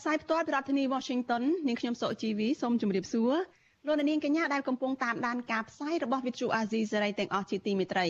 [0.00, 3.32] ផ្សាយផ្ទាល់ពីរដ្ឋធានី Washington នាងខ្ញុំសុជីវីសូមជម្រាបសួរ
[3.86, 8.06] លោកអ្នកនាងកញ្ញាដែលកំពុងតាមដានការផ្សាយរបស់ Vithu Azisari ទាំងអស់ជាទីមេត្រី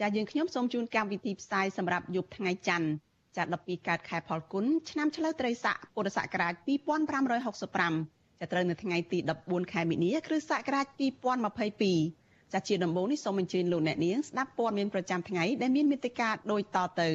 [0.00, 2.88] ចា៎យើងខ្ញុំសូមជូនកម្មវិធីផ្សាយសម្រាប់យប់ថ្ងៃច័ន្ទ
[3.36, 6.54] ចា12កើតខែផលគុណឆ្នាំឆ្លូវត្រីស័កពុរសករាជ
[7.42, 10.86] 2565ចាប់ត្រូវនៅថ្ងៃទី14ខែមិនិនាគ្រិស្តសករាជ
[11.72, 17.08] 2022ចាជាដំបូងនេះសូមអញ្ជើញលោកអ្នកនាងស្ដាប់ព័ត៌មានប្រចាំថ្ងៃដែលមានមេត្តាដូចតទៅ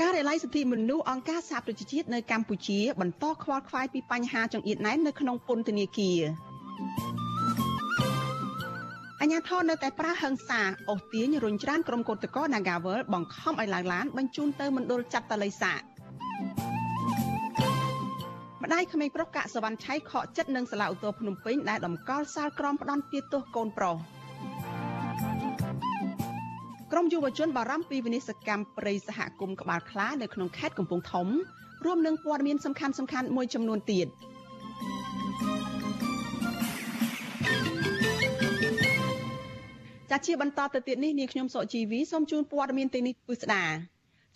[0.00, 6.20] ការិយាល័យសិទ្ធិមនុស្សអង្គការសហប្រជាជាតិនៅកម្ពុជាបន្តខ្វល់ខ្វាយពីបញ្ហាចង្អៀតណែននៅក្នុងពន្ធនាគារ
[9.20, 15.74] អញ្ញាធននៅតែប្រើហិង្សាអូសទាញរុញច្រានក្រុមកោតក្រ Nagawal បង្ខំឲ្យឡើងឡានបញ្ជូនទៅមណ្ឌលចាត់តល័យសា
[18.62, 23.96] ម្ដាយក្មេងប្រុសកាក់សវណ្ណឆៃខកចិត្តនឹងសាលាឧទ្ធរភ្នំពេញដែលតម្កល់សាលក្រមផ្ដន់ទាទោសកូនប្រុស
[26.94, 31.28] ក្រមយុវជនបារម្ភពីវិនិស្សកម្មព្រៃសហគមន៍ក្បាលខ្លានៅក្នុងខេត្តកំពង់ធំ
[31.84, 34.06] រួមនឹងព័ត៌មានសំខាន់សំខាន់មួយចំនួនទៀត។
[40.10, 43.64] ចាជាបន្តទៅទៀតនេះនាងខ្ញុំសុជីវីសូមជូនព័ត៌មានទាំងនេះពិស្ដា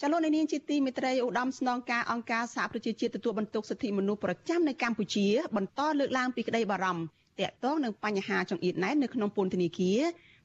[0.01, 7.05] ចលនានាងជាទីមេត្រីឧត្តមស្នងការអង្គការសហប្រជាជាតិទទួលបន្ទុកសិទ្ធិមនុស្សប្រចាំនៅកម្ពុជា បន្តលើកឡើងពីក្តីបារម្ភ
[7.41, 10.01] ទាក់ទងនឹងបញ្ហាចង្អៀតណែននៅក្នុងពន្ធនាគារ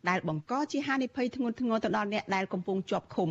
[0.10, 3.30] ដែលបង្កជាហានិភ័យធ្ងន់ធ្ងរទៅដល់អ្នកដែលកំពុងជាប់ឃុំ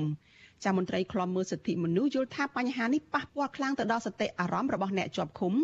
[0.65, 5.55] ចាមន្ត្រីខ្លំមើលសិទ្ធិមនុស្សយល់ថាបញ្ហានេះប៉ះពាល់ខ្លាំងទៅដល់សតិអារម្មណ៍របស់អ្នកជាប់ឃុំ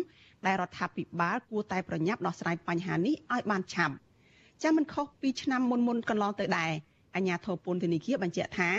[0.45, 3.95] ដែលរដ្ឋាភិបាលគួរតែប្រញាប់ដោះស្រាយបញ្ហានេះឲ្យបានឆាប់
[4.63, 6.71] ចាំមិនខុសពីឆ្នាំមុនមុនកន្លងទៅដែរ
[7.15, 8.71] អាជ្ញាធរពន្ធនាគារបញ្ជាក់ថា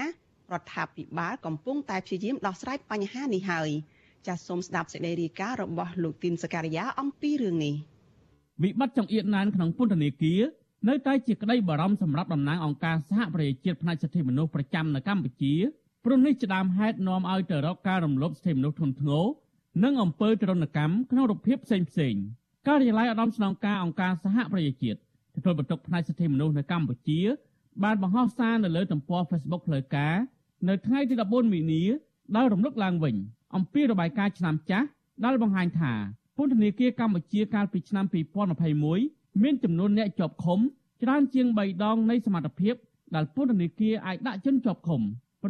[0.53, 3.71] រដ្ឋាភិបាលកំពុងតែព្យាយាមដោះស្រាយបញ្ហានេះហើយ
[4.27, 7.75] ចាសសូមស្ដាប់សេចក្តីរាយការណ៍របស់លោកទីនសការីយ៉ាអំពីរឿងនេះ
[8.63, 10.41] វិបត្តិចង្អៀតណែនក្នុងពន្ធនាគារ
[10.87, 15.55] នៅតែជាក្តីបារម្ភសម្រាប់តំណាងអង្គការសហប្រជាជាតិផ្នែកសិទ្ធិមនុស្សប្រចាំនៅកម្ពុជា
[16.05, 19.25] ព្រោះនេះជាដើមហេតុនាំឲ្យទៅរកការរំលោភសិទ្ធិមនុស្សធ្ងន់ធ្ងរ
[19.85, 22.15] និងអំពើទរណកម្មក្នុងរូបភាពផ្សេងផ្សេង
[22.67, 24.99] ការិយាល័យឧត្តមស្នងការអង្គការសហប្រជាជាតិ
[25.37, 27.21] ទទួលបន្ទុកផ្នែកសិទ្ធិមនុស្សនៅកម្ពុជា
[27.85, 30.15] បានបង្ហោះសារនៅលើទំព័រ Facebook ផ្លូវការ
[30.69, 31.83] នៅថ្ងៃទី14មីនា
[32.37, 33.15] ដោយរំលឹកឡើងវិញ
[33.57, 34.87] អំពីរបាយការណ៍ឆ្នាំចាស់
[35.25, 35.93] ដែលបង្ហាញថា
[36.37, 38.05] ពន្ធនាគារកម្ពុជាកាលពីឆ្នាំ
[38.69, 40.59] 2021 មានចំនួនអ្នកជាប់ឃុំ
[41.03, 42.75] ច្រើនជាង3ដងនៃសមត្ថភាព
[43.15, 45.01] ដែលពន្ធនាគារអាចដាក់ជនជាប់ឃុំ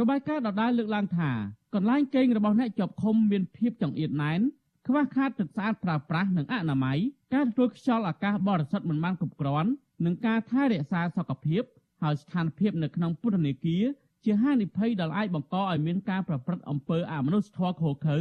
[0.00, 1.31] របាយការណ៍ដដែលលើកឡើងថា
[1.75, 4.41] កន្លែងគេងរបស់អ្នកជាប់ឃុំមានភាពចង្អៀតណែន
[4.87, 6.99] ខ្វះខាតទឹកស្អាតប្រើប្រាស់និងអនាម័យ
[7.34, 9.71] ការទទួលខ្យល់អាកាសបរិសុទ្ធមិនបានគ្រប់គ្រាន់
[10.05, 11.62] និងការថែរក្សាសុខភាព
[12.03, 13.84] ហើយស្ថានភាពនៅក្នុងពន្ធនាគារ
[14.25, 18.19] ជាហានិភ័យដែលអាចបង្កឲ្យមានការប្រព្រឹត្តអំពើអមនុស្សធម៌ខុសខើ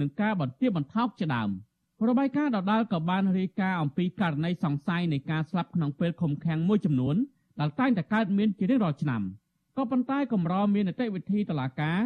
[0.00, 1.50] និងការបន្ទាបបន្ថោកជាដើម
[2.06, 7.16] របាយការណ៍ដដាលក៏បានរាយការណ៍អំពីករណីសង្ស័យនៃការស្លាប់ក្នុងពេលឃុំឃាំងមួយចំនួន
[7.60, 9.22] ដែលតែងតែកើតមានជារៀងរាល់ឆ្នាំ
[9.76, 11.98] ក៏ប៉ុន្តែកម្រមាននីតិវិធីតុលាការ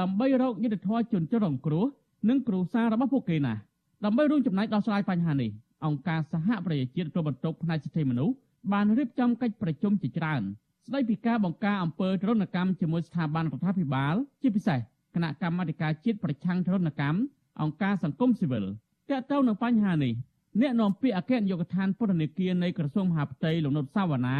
[0.00, 1.84] ដើម្បីរកយុត្តិធម៌ជនជនរងគ្រោះ
[2.28, 3.60] និងគ្រួសាររបស់ពួកគេណាស់
[4.04, 5.50] ដើម្បីរួមចំណែកដោះស្រាយបញ្ហានេះ
[5.84, 8.34] អង្គការសហប្រជាជាតិគ្រប់បន្ទុកផ្នែកសិទ្ធិមនុស្ស
[8.72, 10.42] បានរៀបចំកិច្ចប្រជុំជាច្រើន
[10.86, 14.78] ស្ដីពីការបង្ការអំពើទរណកម្មជាមួយស្ថាប័នរដ្ឋាភិបាល ជាពិសេស
[15.14, 17.18] គណៈកម្មាធិការជាតិប្រឆាំងទរណកម្ម
[17.60, 18.64] អង្គការសង្គមស៊ីវិល
[19.10, 20.14] ទាក់ទងនឹងបញ្ហានេះ
[20.60, 24.38] អ្នកនាំពាក្យអគ្គនាយកដ្ឋានពន្ធនាគារនៃក្រសួងមហាផ្ទៃលោកនុតសាវណ្ណា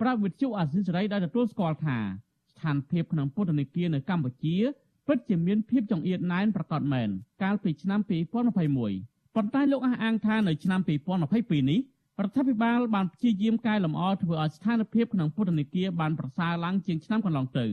[0.00, 1.98] ប្រាប់វិទ្យុអាស៊ីសេរីដែលទទួលស្គាល់ថា
[2.52, 4.56] ស្ថានភាពក្នុងពន្ធនាគារនៅកម្ពុជា
[5.06, 7.08] ពិតជាមានភាពចង្អៀតណែនប្រកបមែន
[7.42, 11.80] កាលពីឆ្នាំ2021ប៉ុន្តែលោកអះអាងថានៅឆ្នាំ2022នេះ
[12.22, 17.66] រដ្ឋាភិបាលបានព្យាយាមកែលម្អធ្វើឲ្យស្ថានភាពក្នុងពន្ធនាគារបានប្រសើរឡើងជាងឆ្នាំកន្លងទៅ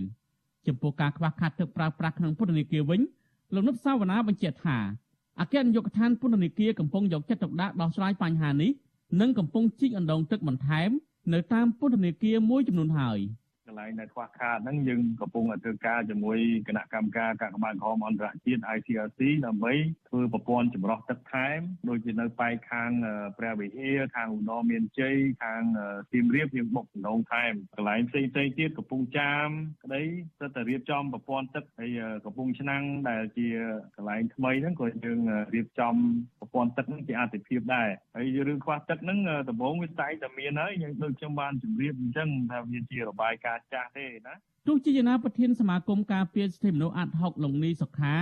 [0.67, 3.01] ចំពោះការខ្វះខាតទឹកប្រើប្រាស់ក្នុងពន្ធនាគារវិញ
[3.53, 4.77] លោកនុតសាវណ្ណាបញ្ជាក់ថា
[5.41, 8.71] អគ្គនាយកដ្ឋានពន្ធនាគារកំពុងយកចិត្តទុកដាក់ដោះស្រាយបញ្ហានេះ
[9.19, 10.89] និងកំពុងជីកអណ្ដូងទឹកបន្ថែម
[11.33, 13.44] នៅតាមពន្ធនាគារមួយចំនួនហើយ។ក
[13.75, 16.37] ន្លែងដែលខ្វះខាតហ្នឹងយើងកំពុងធ្វើការជាមួយ
[16.67, 19.73] គណៈកម្មការកាកបាទក្រមអន្តរជាតិ ICRC ដើម្បី
[20.09, 22.91] ធ្វើប្រព័ន្ធចម្រោះទឹកថែមដូចជានៅប៉ែកខាង
[23.37, 25.63] ព្រះវិហារខាងឧត្តរមានជ័យខាង
[26.11, 29.47] សៀមរាបយើងបុកដំណងថែមកន្លែងផ្សេងផ្សេងទៀតកំពង់ចាម
[29.83, 30.01] ក្តី
[30.39, 33.47] សិតតែរៀបចំប្រព័ន្ធទឹកហើយកំពង់ឆ្នាំងដែលជា
[33.95, 35.19] កន្លែងថ្មីហ្នឹងក៏យើង
[35.55, 35.95] រៀបចំ
[36.39, 39.19] ប្រព័ន្ធទឹកហ្នឹងជាអតិភិបដែរហើយរឿងខ្វះទឹកហ្នឹង
[39.49, 44.33] ដំបូងវាតែងតែមានហើយយើងដូចខ្ញុំបានជម្រាបអញ្ចឹងថាវាជារបាយការណ៍ស់ចាស់ទេណា
[44.67, 48.15] ទោះជាយ៉ាងណាប្រធានសមាគមការពារសិទ្ធិមនុស្សអាត់ហុកលងនីសុខា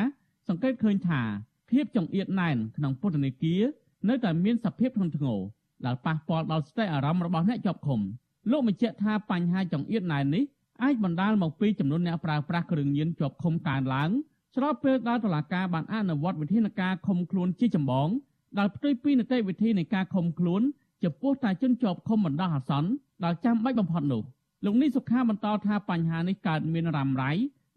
[0.47, 1.21] សង្កេតឃើញថា
[1.71, 3.61] ភាពចង្អៀតណែនក្នុងពន្ធនាគារ
[4.09, 5.39] នៅតែមានសភាពធ្ងន់ធ្ងរ
[5.85, 7.99] ដែលប៉ះពាល់ដល់ស្ថិរអារម្មណ៍របស់អ្នកជាប់ឃុំ
[8.51, 10.43] លោកបញ្ជាក់ថាបញ្ហាចង្អៀតណែននេះ
[10.83, 14.09] អាចបណ្ដាលមកពីចំនួនអ្នកប្រើប្រាស់គ្រឿងញៀនជាប់ឃុំកើនឡើង
[14.55, 18.09] ស្របពេលដែលតុលាការបានអនុវត្តវិធានការឃុំខ្លួនជាចម្បង
[18.57, 20.61] ដែលផ្ទុយពីនីតិវិធីនៃការឃុំខ្លួន
[21.03, 22.89] ចំពោះតែជនជាប់ឃុំបណ្ដោះអាសន្ន
[23.23, 24.23] ដែលចាំបាច់បំផុតនោះ
[24.65, 27.31] លោកនេះសុខាបន្តថាបញ្ហានេះកើតមានរ៉ាំរ៉ៃ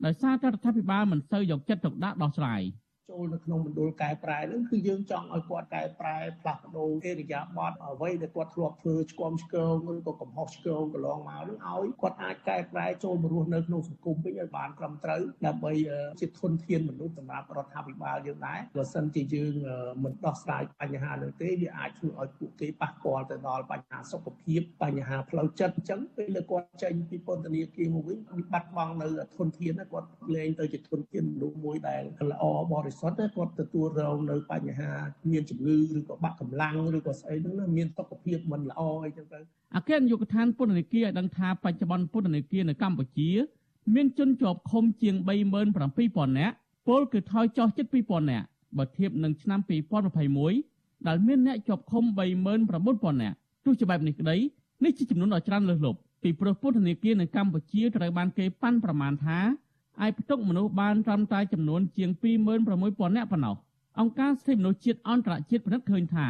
[0.04, 2.62] ដោយសារតែរដ្ឋាភិបាលមិនសូវយកចិត្តទុកដាក់ដោះស្រាយ។
[3.10, 15.72] ចូលនៅក្នុងមណ្ឌលកែប្រែហ្នឹងគឺយើងចង់ឲ្យគាត់កែប្រែផ្លាស់ប្ដូរអេរិយាបថអ្វីដែលគាត់ធ្លាប់ធ្វើឆ្គំឆ្គងឬក៏កំហុសឆ្គងកន្លងមកហ្នឹងឲ្យគាត់អាចកែប្រែចូលមករស់នៅក្នុងសង្គមវិញឲ្យបានត្រឹមត្រូវដើម្បី
[16.20, 19.52] ជាធនធានមនុស្សសម្រាប់រដ្ឋាភិបាលយើងដែរបើសិនជាយើង
[20.04, 28.18] មិនដោះស្រាយបញ្ហានោះទេវាអាចធ្វើឲ្យពួកគេប៉ះពាល់ទៅដល់បញ្ហាសុខភាពបញ្ហាផ្លូវចិត្តអញ្ចឹងពេលគាត់ចេញពីពន្ធនាគារមកវិញ
[28.52, 34.90] បាត់បង់នៅធនធានគាត់លែងទៅជាធនធានមនុស្សមួយដែលល្អបរិសុទ្ធគាត់ទទួលរងនៅបញ្ហា
[35.30, 39.38] មានជំងឺឬក៏បាក់កម្លាំងឬក៏ស្អីហ្នឹងណាមានសុខភាពមិនល្អអីចឹងទៅ
[39.76, 43.30] អគ្គនាយកដ្ឋានពន្ធនាគារឲ្យដឹងថាបច្ចុប្បន្នពន្ធនាគារនៅកម្ពុជា
[43.94, 45.14] មានជនជាប់ឃុំជាង
[45.86, 46.54] 37000នាក់
[46.86, 48.46] ពលគឺថយចុះជិត2000នាក់
[48.78, 49.60] បើធៀបនឹងឆ្នាំ
[50.34, 54.36] 2021ដែលមានអ្នកជាប់ឃុំ39000នាក់ទោះជាបែបនេះក្តី
[54.84, 59.38] នេះជាចំនួនដ៏ច្រើនលើសលប់ពីព្រោះពន្ធនាគារនៅកម្ពុជាត្រូវបានគេប៉ាន់ប្រមាណថា
[60.00, 63.56] អាចផ្ទុកមនុស្សបានត្រឹមតែចំនួនជាង26000នាក់ប៉ុណ្ណោះ
[64.00, 66.28] អង្គការសិទ្ធិមនុស្សជាតិអន្តរជាតិពិនិត្យឃើញថា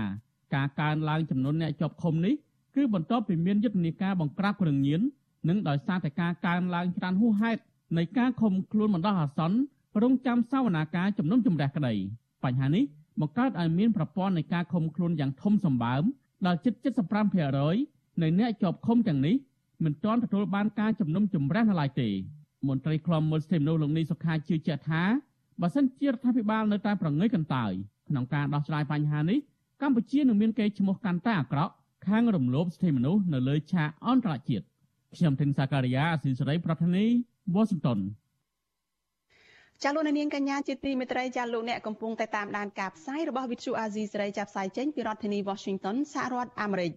[0.54, 2.34] ការកើនឡើងចំនួនអ្នកជាប់ឃុំនេះ
[2.76, 5.00] គឺបន្ទាប់ពីមានយុទ្ធនាការបង្ក្រាបគ្រឿងញៀន
[5.48, 7.60] និងដោយសារតែការកើនឡើងច្រើនហួសហេតុ
[7.96, 9.58] នៃការឃុំខ្លួនបណ្ដោះអាសន្ន
[10.02, 11.94] រងចាំសវនាការជំនុំជម្រះក្តី
[12.44, 12.84] បញ្ហានេះ
[13.20, 16.02] បង្កើតឲ្យមានប្រព័ន្ធនៃការឃុំខ្លួនយ៉ាងធំសម្បើម
[16.46, 16.74] ដល់ជិត
[17.48, 19.34] 75%នៃអ្នកជាប់ឃុំទាំងនេះ
[19.84, 22.08] មិនទាន់ទទួលបានការជំនុំជម្រះនៅឡើយទេ
[22.68, 25.02] មន្ត្រីខ្លំមើលសិទ្ធិមនុស្សលោកនីសុខាជឿជាក់ថា
[25.60, 27.72] បើសិនជារដ្ឋាភិបាលនៅតែប្រងើយកន្តើយ
[28.08, 29.38] ក្នុងការដោះស្រាយបញ្ហានេះ
[29.82, 31.72] កម្ពុជានឹងមានកេរ្តិ៍ឈ្មោះកាន់តែអាក្រក់
[32.08, 34.64] ខាងរំលោភសិទ្ធិមនុស្សនៅលើឆាកអន្តរជាតិ
[35.16, 37.04] ខ្ញុំធីនសាការីយ៉ាអស៊ីសេរីប្រធានី
[37.54, 37.98] វ៉ាស៊ីនតោន
[39.82, 46.92] ចាលោកនាងកញ្ញាជាទីមេត្រីចាលោកអ្នកកំពុងតែតាមដានការផ្សាយរបស់វិទ្យុអាស៊ីសេរីចាប់ផ្សាយចេញពីរដ្ឋធានី Washington សហរដ្ឋអាមេរិក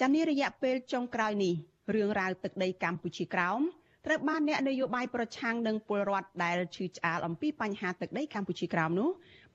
[0.00, 1.54] ចានារយៈពេលចុងក្រោយនេះ
[1.94, 3.60] រឿងរ៉ាវទឹកដីកម្ពុជាក្រោម
[4.06, 9.10] ត្រូវបានអ្នកនយោបាយប្រឆាំងនឹងពលរដ្ឋដែលឈឺឆ្អាលអំពីបញ្ហាទឹកដីកម្ពុជាក្រោមនោះ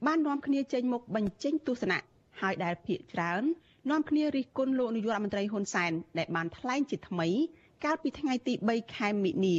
[0.05, 1.99] បាននាំគ្នាចេញមុខបញ្ចេញទស្សនៈ
[2.41, 3.43] ហើយដែលភាកច្រើន
[3.91, 7.27] នាំគ្នារិះគន់លោកនាយករដ្ឋមន្ត្រីហ៊ុនសែនដែលបានថ្លែងជាថ្មី
[7.85, 9.57] កាលពីថ្ងៃទី3ខែមិនិនា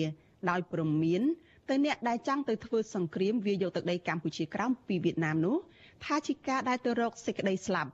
[0.51, 1.23] ដោយព្រមាន
[1.69, 5.57] ទៅអ្នកដែលចង់ទៅធ្វើសង្គ្រាមវាយកទឹកដីកម្ពុជាក្រោមពីវៀតណាមនោះ
[6.05, 7.91] ថាជាការដែលទៅរកសេចក្តីស្លាប់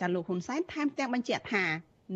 [0.00, 1.64] ចាលោកហ៊ុនសែនថែមទាំងបញ្ជាក់ថា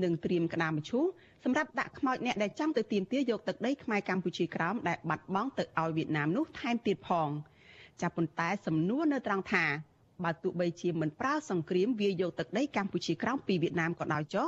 [0.03, 1.05] នឹងត្រៀមក្តាមមឈូស
[1.45, 7.29] សម្រាប់ដាក់ខ្មោចអ្នកដែលចង់ទៅទាមទារយកទឹកដីខ្មែរកម្ពុជាក្រោមដែលបាត់បង់ទៅឲ្យវៀតណាមនោះថែមទៀតផង
[8.01, 9.65] ចាប់ប៉ុន្តែសំណួរនៅត្រង់ថា
[10.25, 14.47] បើទោះបីជាមិនប្រើសង្គ្រាមវាយកទឹកដីកម្ពុជាក្រោមពីវៀតណាមក៏ដោយចុះ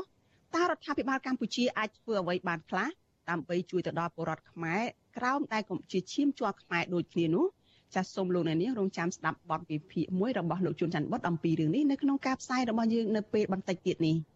[0.55, 2.89] តើរដ្ឋាភិបាលកម្ពុជាអាចធ្វើអ្វីបានខ្លះ
[3.31, 4.83] ដើម្បីជួយទៅដល់ពលរដ្ឋខ្មែរ
[5.19, 7.47] ក្រោមដែលកម្ពុជាឈាមជាប់ខ្មែរដូចគ្នានោះ
[7.94, 14.17] ចាសសូមលោកអ្នកនាងរងចាំស្ដាប់បទវិភាគមួយរបស់លោកជួនច័ន្ទបុតអំពីរឿងនេះនៅក្នុងការផ្សាយរបស់យើងនៅពេលបន្តិចទៀតនេះ។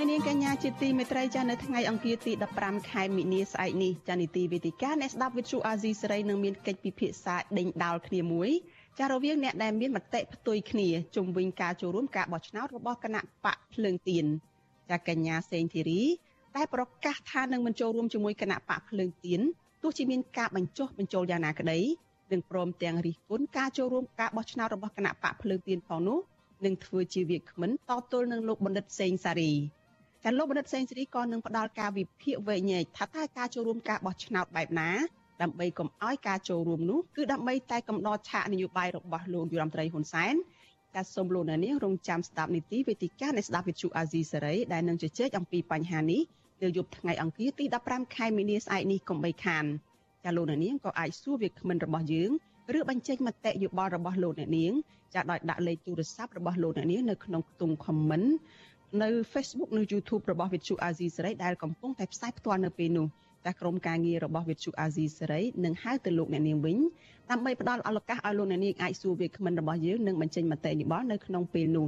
[0.00, 8.50] ចាលោកនាងកញ្ញាជាទីមេត្រីចានៅថ្ងៃអង្គារទី15ខែមិនិនាស្អែកនេះចានីតិវេទិកាអ្នកស្ដាប់វិទ្យុអាស៊ីសេរីនឹងមានកិច្ចពិភាក្សាដេញដោលគ្នាមួយ
[8.98, 14.24] ចារវាងអ្នកដែលមានមតិផ្ទុយគ្នាជុំវិញការចូលរួមការបោះឆ្នោតរបស់គណៈបកភ្លើងទៀន
[14.90, 16.02] ចាកញ្ញាសេងធីរី
[16.56, 19.40] ដែលប្រកាសថានឹងមិនចូលរួមជាមួយគណៈបកភ្លើងទៀន
[19.82, 21.78] ទោះជាមានការបញ្ចុះបញ្ចូលយ៉ាងណាក្តី
[22.32, 26.18] និងព្រមទាំងរិះគន់ការចូលរួមការបោះឆ្នោតរបស់គណៈបកភ្លើងទៀនផងនោះ
[26.64, 29.52] នឹងធ្វើជាវាគ្មិនតទល់នឹងលោកបណ្ឌិតសេងសារី
[30.24, 34.90] ចាលោកបណ្ឌិតសេងសារីក៏នឹងផ្ដល់ការវិភាគវែងញែកថាតើការចូលរួមការបោះឆ្នោតបែបណា
[35.42, 40.34] ដើម្បីកុំឲ្យការចូលរួមនោះគឺដើម្បីតែកំដរឆាកនយោបាយរបស់លោកយុរ៉ាមត្រីហ៊ុនសែន
[40.94, 46.22] ចាសូមលោកនាងរងចាំស្ដាប់នីតិវេទិកានៃស្ដាប់វិទ្យុអាស៊ីសេរីដែលនឹងជជែកអំពីបញ្ហានេះ
[46.62, 49.64] នៅយប់ថ្ងៃអង្គារទី15ខែមីនាស្អែកនេះកុំបីខាន
[50.24, 52.30] ចាលោកនាងក៏អាចសួរវាគ្មិនរបស់យើង
[52.78, 54.72] ឬបញ្ចេញមតិយោបល់របស់លោកអ្នកនាង
[55.14, 58.28] ចាដោយដាក់លេខទូរស័ព្ទរបស់លោកអ្នកនាងនៅក្នុងខ្ទង់ comment
[58.98, 63.06] នៅ Facebook និង YouTube របស់ Vithu Azizi សេរីដែលកំពុងតែផ្សាយផ្ទាល់នៅពេលនេះ
[63.46, 66.78] ចាក្រុមការងាររបស់ Vithu Azizi សេរីនឹងហៅទៅលោកអ្នកនាងវិញ
[67.30, 71.86] ដើម្បីផ្ដល់ឱកាសឲ្យលោកអ្នកនាងអាចសួរវាគ្មិនរបស់យើងនិងបញ្ចេញមតិយោបល់នៅក្នុងពេលនោះ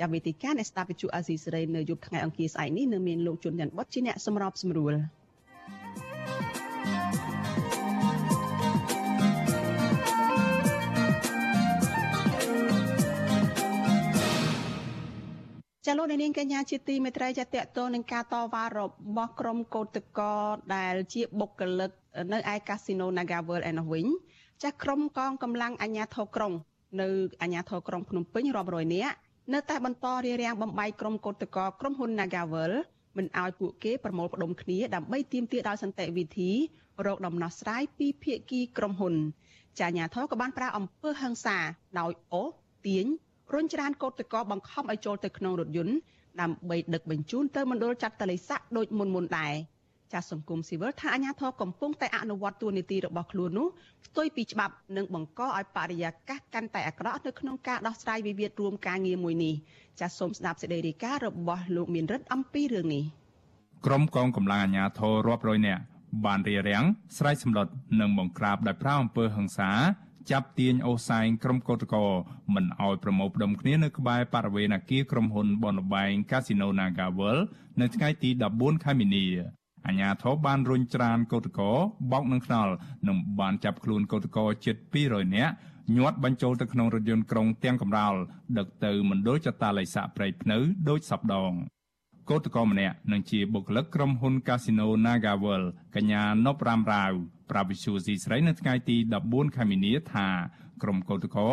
[0.00, 4.94] ចាវេទិកាអ្នកស្ដាប់វិទ្យុអាស៊ីសេរីនៅយប់ថ្ងៃអង្គារស្អែកនេះនៅមានលោកជុនច័ន្ទបុតជាអ្នកសម្របសម្រួល
[15.90, 18.80] ចាលោកនាងកញ្ញាជាទីមេត្រីចាតកតនឹងការតវ៉ារ
[19.16, 20.34] បស់ក្រុមកោតកោ
[20.74, 21.90] ដែលជាបុគ្គលិក
[22.32, 24.06] នៅឯកាស៊ីណូ Naga World ឯនោះវិញ
[24.62, 26.52] ចាក្រុមកងកម្លាំងអាជ្ញាធរក្រុង
[27.00, 27.08] នៅ
[27.42, 29.14] អាជ្ញាធរក្រុងភ្នំពេញរាប់រយនាក់
[29.54, 32.78] នៅតែបន្តរារាំងបំបីក្រុមកោតកោក្រុមហ៊ុន Naga World
[33.16, 36.50] មិនឲ្យពួកគេប្រមូលផ្ដុំគ្នាដើម្បីទាមទារដោយសន្តិវិធី
[37.06, 39.14] រកដំណោះស្រាយពីភាគីក្រុមហ៊ុន
[39.78, 41.56] ចាអាជ្ញាធរក៏បានប្រើអំពើហិង្សា
[41.98, 42.48] ដោយអូស
[42.86, 43.06] ទាញ
[43.54, 45.94] រុញច្រានកោតកោបង្ខំឲ្យចូលទៅក្នុងរថយន្ត
[46.40, 49.54] ដើម្បីដឹកបញ្ជូនទៅមណ្ឌលចាត់តលិស័កដូចមុនមុនដែរ
[50.12, 53.68] ចាសសង្គមស៊ីវិលថាអាញាធរកំពុងតែអនុវត្តទួនាទីរបស់ខ្លួននោះ
[54.06, 59.54] ផ្ទុយពីច្បាប់និងបង្កឲ្យបរិយាកាសកាន់តែអាក្រក់នៅក្នុងការដោះស្រាយវិវាទរួមការងារមួយនេះ
[60.00, 63.04] ចាសសូមស្ដាប់សេចក្តីរាយការណ៍របស់លោកមានរិទ្ធអំពីរឿងនេះ
[63.86, 65.82] ក្រុមកងកម្លាំងអាញាធររាប់រយនាក់
[66.24, 66.82] បានរៀបរៀង
[67.18, 67.66] ស្រែកសម្លុត
[68.00, 69.70] និងបង្ក្រាបដោយប្រើអំពើហិង្សា
[70.30, 72.00] ចាប់ទាញអូសែងក្រុមកោតក្រ
[72.54, 77.42] មិនឲ្យប្រមូលផ្ដុំគ្នានៅក្បែរបរិវេណអគារក្រុមហ៊ុនបនលបែង Casino NagaWorld
[77.80, 79.26] នៅថ្ងៃទី14ខែមីនា
[79.86, 81.72] អាញាធរបានរុញច្រានកោតកោ
[82.12, 82.72] បោកនឹងខ្នល់
[83.08, 85.54] និងបានចាប់ខ្លួនកោតកោជិត200នាក់
[85.96, 88.14] ញាត់បញ្ចូលទៅក្នុងរថយន្តក្រុងទាំងកំរោល
[88.58, 90.58] ដឹកទៅមណ្ឌលចតាល័យស័កព្រៃភ្នៅ
[90.88, 91.52] ដូចសពដង
[92.30, 97.12] កោតក្រម្នាក់នឹងជាបុគ្គលិកក្រុមហ៊ុន Casino NagaWorld កញ្ញានប់រាមរាវ
[97.50, 100.28] ប្រាវិសុយស៊ីស្រីនៅថ្ងៃទី14ខែមីនាថា
[100.82, 101.46] ក្រុមកោតក្រ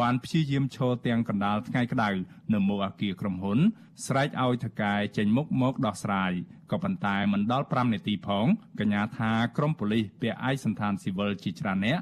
[0.00, 2.10] បានព្យាយាមឈរទាំងកណ្ដាលថ្ងៃក្តៅ
[2.52, 3.58] នៅមុខអគារក្រុមហ៊ុន
[4.06, 6.32] ស្រែកឲ្យថកែចេញមុខមកដោះស្រាយ
[6.70, 8.46] ក៏ប៉ុន្តែមិនដល់5នាទីផង
[8.80, 11.98] កញ្ញាថាក្រុមប៉ូលីសពាក់ឯកសណ្ឋានស៊ីវិលជាច្រើនអ្នក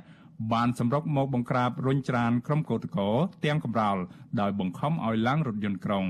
[0.53, 3.05] បានសម្រុកមកបង្ក្រាបរុញច្រានក្រុមកោតក្រ
[3.45, 3.99] ទាំងកំរោល
[4.41, 6.07] ដោយបង្ខំឲ្យឡើងរថយន្តក្រុង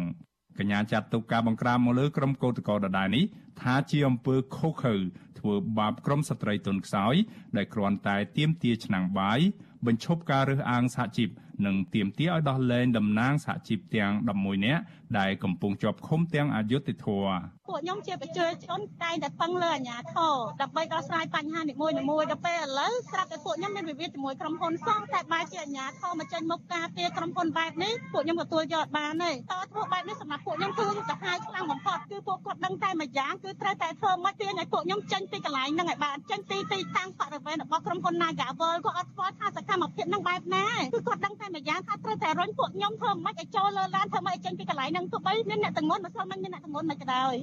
[0.59, 3.25] កញ្ញាចាត់ទុកការបង្ក្រាបមកលើក្រុមកោតក្រដដែលនេះ
[3.61, 4.95] ថាជាអំពើខុសខើ
[5.39, 7.15] ធ្វើបាបក្រុមស្ត្រីទុនខ្សោយ
[7.57, 9.41] ដែលគ្រាន់តែទាមទារឆ្នាំងបាយ
[9.87, 11.29] បញ្ឈប់ការរើសអើងសហជីព
[11.67, 14.83] និងទាមទារឲ្យដោះលែងតំណាងសហជីពទាំង11នាក់
[15.19, 17.27] ដែលកំពុងជាប់ឃុំទាំងអយុធធរ
[17.69, 21.95] ពួកខ្ញុំជាប្រជាជនតែងតែពឹងលើអាជ្ញាធរដើម្បីដោះស្រាយបញ្ហានីមួយៗ
[22.31, 47.35] ដល់ពេលឥឡូវស្រាប់តែពួកខ្ញុំមានវិវាទជាមួយក្រុមហ៊ុនសោះតែបែរជាអាជ្ញាធរមកចេញមុខការពារក្រុមហ៊ុនបែបនេះពួកខ្ញុំទទួលយកបានទេតើធ្វើបែបនេះសម្រាប់ពួកខ្ញុំគឺទៅហាយខ្លាំងបំផុតគឺពួកគាត់ដឹងតែមួយយ៉ាងគឺត្រូវតែធ្វើមកទាញឲ្យពួកខ្ញុំចេញពីកន្លែងហ្នឹងឲ្យបានចេញពីទីតាំងបរិវេណរបស់ក្រុមហ៊ុន Nagawal គាត់អត់ស្គាល់ថាសកម្មភាពហ្នឹងបែបណាគឺគាត់ដឹងតែមួយយ៉ាងថាត្រូវតែរុញពួកខ្ញុំធ្វើមិនឲ្យចូលលើឡានធ្វើមិនឲ្យចេញពីកន្លែងហ្នឹងទោះបីមានអ្នកទាំងមុនមិនស្គាល់មិនមានអ្នកទាំងមុនមិនក៏ដោយ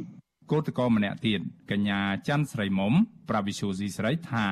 [0.51, 1.39] កោតក្រម្នាក់ទៀត
[1.71, 2.93] កញ្ញាច័ន្ទស្រីមុំ
[3.29, 4.45] ប្រាវិសុស៊ីស្រីថា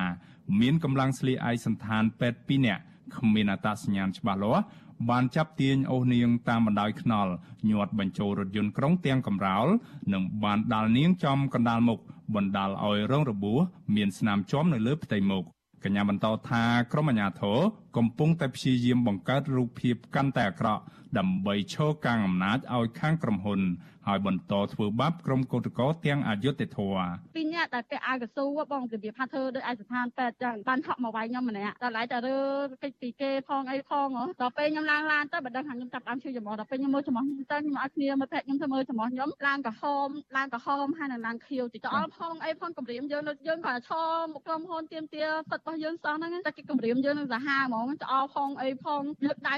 [0.60, 2.82] មានកម្លាំងស្លៀកឯកសន្តានពេទ្យ2នាក់
[3.16, 4.64] គ្មានអត្តសញ្ញាណច្បាស់លាស់
[5.10, 7.32] បានចាប់ទាញអូសនាងតាមបណ្ដោយខ្នល់
[7.68, 9.66] ញាត់បញ្ចូលរថយន្តក្រុងទាំងកំរោល
[10.12, 11.98] និងបានដាល់នាងចំកណ្ដាលមុខ
[12.34, 13.60] បណ្ដាលឲ្យរងរបួស
[13.96, 15.44] មានស្នាមជាំនៅលើផ្ទៃមុខ
[15.84, 17.58] កញ្ញាបន្តថាក្រុមអាជ្ញាធរ
[17.96, 20.82] កំពុងតែព្យាយាមបង្កើតរូបភាពកាន់តែអាក្រក់
[21.18, 23.60] ដើម្បីឈរកາງអំណាចឲ្យខាងក្រុមហ៊ុន
[24.06, 26.96] ហើយបន្តធ្វើបាបក្រុមកោតក្រទាំងអយុធធរ
[27.36, 32.38] ពីរនាក់ដែលពាក់អាវកស៊ូបងរបៀបថាធ្វើដោយឯកស្ថានពេទ្យចឹងបានហក់មកវាយខ្ញុំម្នាក់តែឡៃតែរើ
[32.84, 34.08] កិច្ចពីគេផងអីផង
[34.40, 49.56] ដល់ពេលខ្ញុំឡើងឡានទៅបើដឹងថាខ្ញុំចាប់បានជួយចំអដល់ពេលខ្ញុំមើលចំអខ្ញុំទៅខ្ញុំឲ្យគ្នាមើលភ័ក្រខ្ញុំទៅមើលចំអខ្ញុំឡើងក្រហមឡើងក្រហមហើយនឹងឡើងខៀវតិចអល់ផងអីផងគម្រាមយើងនៅយើងគាត់ឈរមកក្រុមហ៊ុនទៀមទាសិតរបស់យើងសោះហ្នឹងតែគេគម្រាមយើងនឹងសាហាវហ្មងច្អល់ផងអីផងលើកដៃ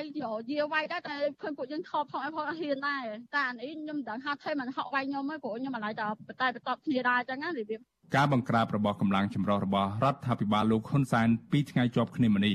[0.50, 3.04] យាវាយដែរតែឃើញពួកយើងថតផងអីផងអត់ហ៊ានដែរ
[3.34, 7.80] តែអានេះខ្ញុំមិនដឹងថាថេមិនហក់វាយខ្ញុំហ្នឹងព្រោះខ្ញុំអាឡ័យតែបតែបន្ទាប់គ្នាដែរអញ្ចឹងណារបៀប
[8.16, 12.54] ការបង្ក្រាបរបស់កម្លាំងចម្រុះរបស់រដ្ឋាភិបាលលោកហ៊ុនសែនពីថ្ងៃជាប់គ្នាមកនេះ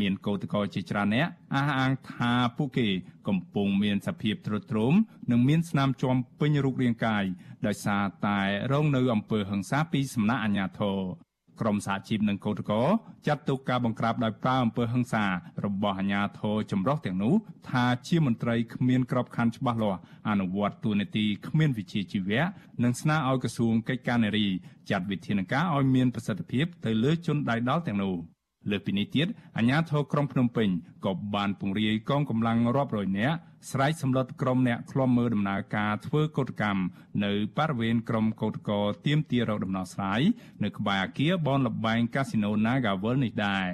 [0.00, 2.88] មានកោតក្រជាច្រើនអ្នកអះអាងថាពួកគេ
[3.28, 4.94] កំពុងមានសភាពទ្រុឌទ្រោម
[5.30, 7.24] និងមានស្នាមជាំពេញរូបរាងកាយ
[7.66, 8.40] ដោយសារតែ
[8.72, 11.25] រងនៅអំពើហិង្សាពីសំណាក់អាជ្ញាធរ
[11.60, 12.84] ក្រមសហជីពនិងកោតក្រ
[13.26, 15.24] ចាត់ទុកការបង្ក្រាបដោយប្រើអំពើហិង្សា
[15.64, 17.34] របស់អាជ្ញាធរចម្រុះទាំងនោះ
[17.70, 22.42] ថាជាមន្ត្រីគ្មានក្របខ័ណ្ឌច្បាស់លាស់អនុវត្តទួនាទីគ្មានវិជ្ជាជីវៈ
[22.82, 24.46] និងស្នើឲ្យក្រសួងកិច្ចការនារី
[24.90, 28.35] ចាត់វិធានការឲ្យមានប្រសិទ្ធភាពទៅលើជនដៃដល់ទាំងនោះ
[28.70, 30.68] លើពីនេះទៀតអាជ្ញាធរក្រុងភ្នំពេញ
[31.04, 33.36] ក៏បានពង្រាយកងកម្លាំងរាប់រយនាក់
[33.70, 36.82] ស្រែកសម្លុតក្រុមអ្នកឃ្លាំមើលដំណើរការធ្វើកោតកម្ម
[37.24, 40.20] នៅបរិវេណក្រុមកោតកោទៀមទារកដំណោះស្រាយ
[40.64, 43.68] នៅក្បែរអគារបនលបែងកាស៊ីណូ Nagawal នេះដែរ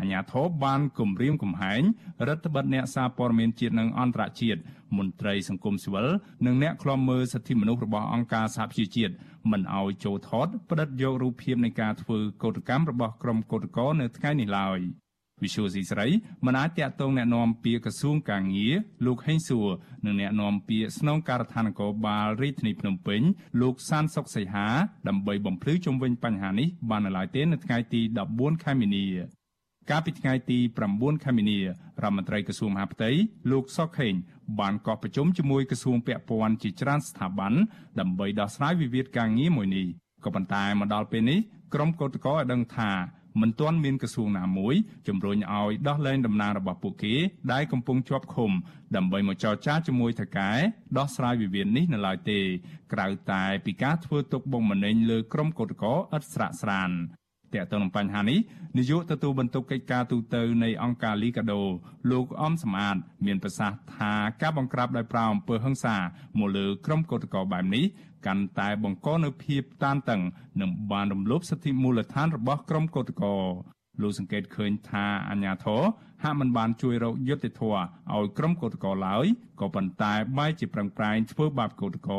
[0.00, 1.82] អាញាធរបានគម្រាមកំហែង
[2.28, 4.60] រដ្ឋបិទអ្នកសារព័ត៌មានជាតិនិងអន្តរជាតិ
[4.96, 6.08] មន្ត្រីសង្គមស៊ីវិល
[6.46, 9.14] និងអ្នកឃ្លាំមើលសិទ្ធិមនុស្សរបស់អង្គការសហប្រជាជាតិ
[9.50, 14.80] មិនឲ្យចូលថតផ្តិតយករូបភាពនៃការធ្វើកោតកម្មរបស់ក្រុមកោតក្រនៅថ្ងៃនេះឡើយ។
[15.44, 16.06] វិសុយស៊ីស្រី
[16.46, 18.74] មិនអាចតាក់ទងแนะនាំពាក្យក្រសួងកាងារ
[19.06, 19.68] លោកហេងសួរ
[20.04, 23.20] និងแนะនាំពាក្យស្នងការដ្ឋាននគរបាលរាជធានីភ្នំពេញ
[23.60, 24.66] លោកសានសុកសីហា
[25.08, 28.00] ដើម្បីបំភ្លឺជុំវិញបញ្ហានេះបាននៅឡើយទេនៅថ្ងៃទី
[28.32, 29.06] 14ខែមីនា
[29.89, 30.59] កាលពីថ្ងៃទី
[30.91, 31.65] 9ខែមីនារ
[31.99, 33.09] ដ្ឋមន្ត្រីក្រសួងមហាផ្ទៃ
[33.51, 34.13] លោកសុកខេង
[34.59, 37.53] បានកោះប្រជុំជាមួយក្រសួងពាក់ព័ន្ធជាច្រើនស្ថាប័ន
[37.99, 39.87] ដើម្បីដោះស្រាយវិវាទការងារមួយនេះ
[40.25, 41.39] ក៏ប៉ុន្តែមកដល់ពេលនេះ
[41.73, 42.91] ក្រុមកោតក្រឲ្យដឹងថា
[43.41, 44.75] មិនទាន់មានក្រសួងណាមួយ
[45.07, 47.15] ជំរុញឲ្យដោះលែងតំណែងរបស់ពួកគេ
[47.53, 48.51] ដែលកំពុងជាប់ឃុំ
[48.95, 50.51] ដើម្បីមកចរចាជាមួយថៅកែ
[50.97, 52.39] ដោះស្រាយវិវាទនេះនៅឡើយទេ
[52.93, 56.91] ក្រៅតែពីការធ្វើទុកបុកម្នេញលើក្រុមកោតក្រឥតស្រាកស្រាន
[57.55, 58.39] តើតើនឹងបញ្ហានេះ
[58.77, 61.61] នាយកទទួលបន្ទុកកិច្ចការទូតនៃអង្គការលីកាដូ
[62.11, 65.95] លោកអំសំអាត មានប្រសាសន៍ថាការបង្ក្រាបដោយប្រើអំពើហិង្សា
[66.39, 67.85] មកលើក្រុមកោតក្របែបនេះ
[68.25, 70.21] កាន់តែបង្កនូវភាពតានតឹង
[70.61, 73.29] និងបានរំលោភសិទ្ធិមូលដ្ឋានរបស់ក្រុមកោតក្រ
[74.01, 75.81] លោកសង្កេតឃើញថាអាញាធរ
[76.23, 77.79] ហាក់មិនបានជួយរកយុត្តិធម៌
[78.13, 79.25] ឲ្យក្រុមកោតក្រឡើយ
[79.59, 82.15] ក៏ប៉ុន្តែបែរជាប្រឹងប្រែងធ្វើបាបកោតក្រ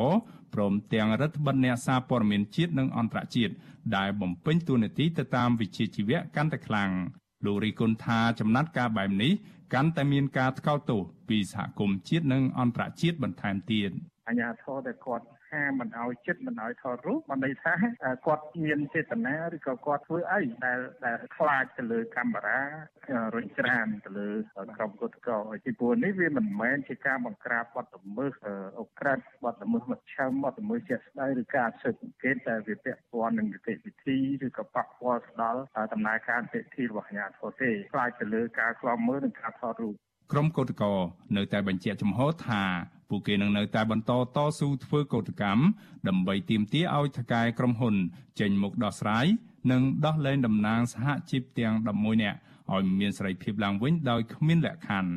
[0.55, 3.53] ព្រមទាំងរដ្ឋបិទអ្នកសារព័ត៌មានជាតិនិងអន្តរជាតិ
[3.97, 6.91] ដែលបំពេញតួនាទីទៅតាមវិជ្ជាជីវៈកាន់តែខ្លាំង
[7.45, 9.33] លោករីគុណថាចំណាត់ការបែបនេះ
[9.75, 13.91] កាន់តែមានការថ្កោលទោសពីសហគមន៍ជាតិនិងអន្តរជាតិបន្ថែមទៀត
[14.29, 17.75] អាញាធរតែគាត់ ហាមិនឲ្យចិត្តមិនឲ្យថតរូបបានន័យថា
[18.27, 22.61] គាត់មានចេតនាឬក៏គាត់ធ្វើអីដែលដែលខ្លាចទៅលើកាមេរ៉ា
[23.35, 24.31] រុញច្រានទៅលើ
[24.77, 28.35] ក្រុមគុតកោពីព្រោះនេះវាមិនមែនជាការបង្ក្រាបបទល្មើស
[28.81, 35.61] អូក្រិតបទល្មើសមជ្ឈិមបទល្មើសជាក់ស្ដែងឬការស៊ើបអង្កេតតែវាពាក់ព័ន្ធនឹងនីតិវិធីឬក៏ប៉ះពាល់ស្ដល់
[35.93, 39.97] ដំណើរការនីតិវិធីរបស់អាជ្ញាធរទេខ្លាចទៅលើការខ្លាំមើលនិងការថតរូប
[40.33, 40.93] ក្រុមកោតកោ
[41.37, 42.63] នៅតែបញ្ជាក់ចំហថា
[43.09, 45.63] ពួកគេនឹងនៅតែបន្តតស៊ូធ្វើកោតកម្ម
[46.09, 47.95] ដើម្បីទាមទារឲ្យថកែក្រុមហ៊ុន
[48.41, 49.27] ចេញមុខដោះស្រាយ
[49.71, 52.39] និងដោះលែងតំណាងសហជីពទាំង11នាក់
[52.73, 55.13] ឲ្យមានសេរីភាពឡើងវិញដោយគ្មានលក្ខខណ្ឌ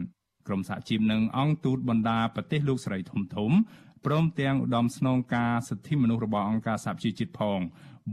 [0.47, 3.51] ក្រុមសហជីពនិងអង្គទូតបណ្ដាប្រទេសលោកសេរីធំធំ
[4.05, 7.59] ព្រមទាំងឧត្តមស្នងការសិទ្ធិមនុស្សរបស់អង្គការសហប្រជាជាតិផង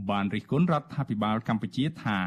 [0.09, 2.19] បានរិះគន់រដ្ឋាភិបាលកម្ពុជាថា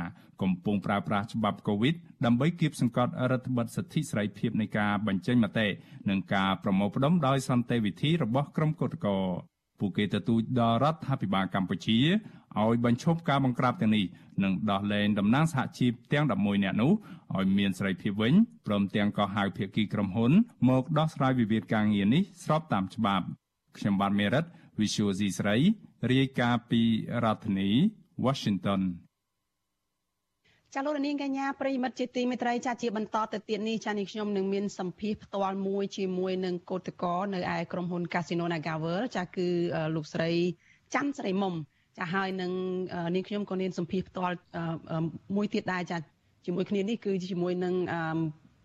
[0.42, 5.66] កំពុងប្រើប្រាស់ច្បាប់កូវីដដើម្បីគៀបសង្កត់រដ្ឋបတ်សិទ្ធិសេរីភាពនៃការបញ្ចេញមតិ
[6.10, 9.12] និងការប្រមូលផ្ដុំដោយសន្តិវិធីរបស់ក្រុមកោតក្រ
[9.80, 11.98] ពួកគេទទូចដល់រដ្ឋាភិបាលកម្ពុជា
[12.60, 14.04] ឲ្យបញ្ឈប់ការបង្ក្រាបទាំងនេះ
[14.42, 16.92] និងដោះលែងតំណាងសហជីពទាំង11នាក់នោះ
[17.36, 18.34] ឲ្យមានសេរីភាពវិញ
[18.66, 20.32] ព្រមទាំងក៏ហៅភាគីក្រុមហ៊ុន
[20.68, 23.26] មកដោះស្រាយវិវាទការងារនេះស្របតាមច្បាប់
[23.78, 24.44] ខ្ញុំបាទមេរិត
[24.80, 25.56] Visual C ស្រី
[26.10, 26.82] រាយការណ៍ពី
[27.24, 27.70] រដ្ឋធានី
[28.24, 28.82] Washington
[30.74, 39.48] ចាលោកនាងកញ្ញាប្រិមិត្តជាទីមេត្រីចាជាបន្តទៅទៀតនេះចានេះខ្ញុំនឹងមានសម្ភារផ្ទាល់មួយជាមួយនឹងកោតកោនៅឯក្រុមហ៊ុន Casino Nagavel ចាគឺ
[39.94, 40.30] លោកស្រី
[40.94, 41.54] ច័ន្ទស្រីមុំ
[41.98, 42.52] ចាហើយនឹង
[43.14, 44.36] នាងខ្ញុំក៏មានសម្ភារផ្ទាល់
[45.36, 45.98] មួយទៀតដែរចា
[46.46, 47.74] ជាមួយគ្នានេះគឺជាមួយនឹង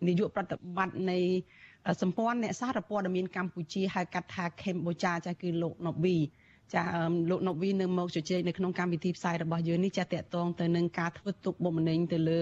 [0.08, 1.20] នាយកប្រតិបត្តិនៃ
[2.02, 6.18] សម្ព័ន្ធអ្នកសារព័ត៌មានកម្ពុជាហៅកាត់ថា Cambodia ចាគឺលោកណូវី
[6.74, 6.84] ចា
[7.30, 12.42] លោកណូវីនៅមកជជែកនៅក្នុងកម្មវិធីផ្សាយរបស់យើងនេះចាតកតងទៅនឹងការធ្វើទុកបុកម្នេញទៅលើ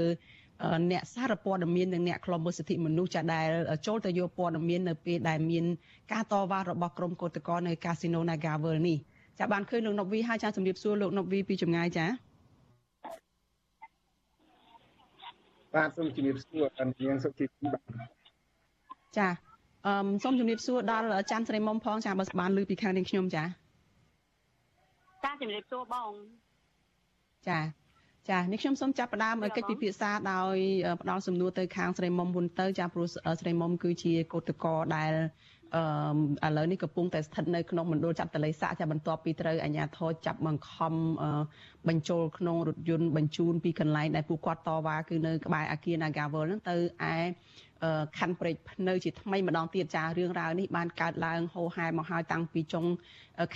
[0.91, 3.47] អ្នកសារព័ត៌មាននិងអ្នកខ្លំមើលសិទ្ធិមនុស្សចាដែល
[3.87, 5.65] ចូលទៅយកព័ត៌មាននៅពេលដែលមាន
[6.13, 8.97] ការតវ៉ារបស់ក្រុមកោតក្រនៅកាស៊ីណូ Nagavel នេះ
[9.39, 12.05] ចាបានឃើញលោកណូវីហើយចាជំរាបសួរលោកណូវីពីចម្ងាយចា
[15.73, 18.18] បាទសូមជំរាបសួរអនាងសុជីវីបាទ
[19.17, 19.27] ចា
[19.85, 19.93] អឺ
[20.23, 23.43] សូមជំរាបសួរដល់ច័ន្ទស្រីមុំផងចាបើបានលើពីខាងនាងខ្ញុំចា
[25.23, 26.11] ចាជំរាបសួរបង
[27.49, 27.59] ចា
[28.29, 30.55] ចានេះខ្ញុំសូមចាប់ផ្ដើមកិច្ចពិភាក្សាដោយ
[31.01, 33.07] ផ្ដល់សំណួរទៅខាងស្រីមុំមុនទៅចាព្រោះ
[33.41, 35.11] ស្រីមុំគឺជាកោតកោដែល
[35.75, 40.93] អឺឥឡូវនេះកំពុងតែស្ថិតនៅក្នុងមណ្ឌលចាប់តល័យសាក់ចាបន្ទាប់ពីត្រូវអាជ្ញាធរចាប់បង្ខំ
[41.87, 46.75] បញ្ចូលក្នុងរថយន្តបញ្ជូនពីកន្លែងដែលពួកគាត់តវ៉ាគឺនៅក្បែរអគារ Nagawal ហ្នឹងទៅ
[47.13, 47.15] ឯ
[48.17, 52.85] ខណ្ឌព្រែកភ្នៅជាថ្មីម្ដងទៀតចារឿងរ៉ាវនេះបានកើតឡើងហូរហែមកហើយតាំងពីចុង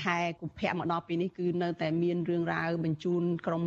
[0.02, 3.64] ខែកុម្ភៈមកដល់ពេលនេះគឺនៅតែមានរឿងរ៉ាវបញ្ជូនក្រុម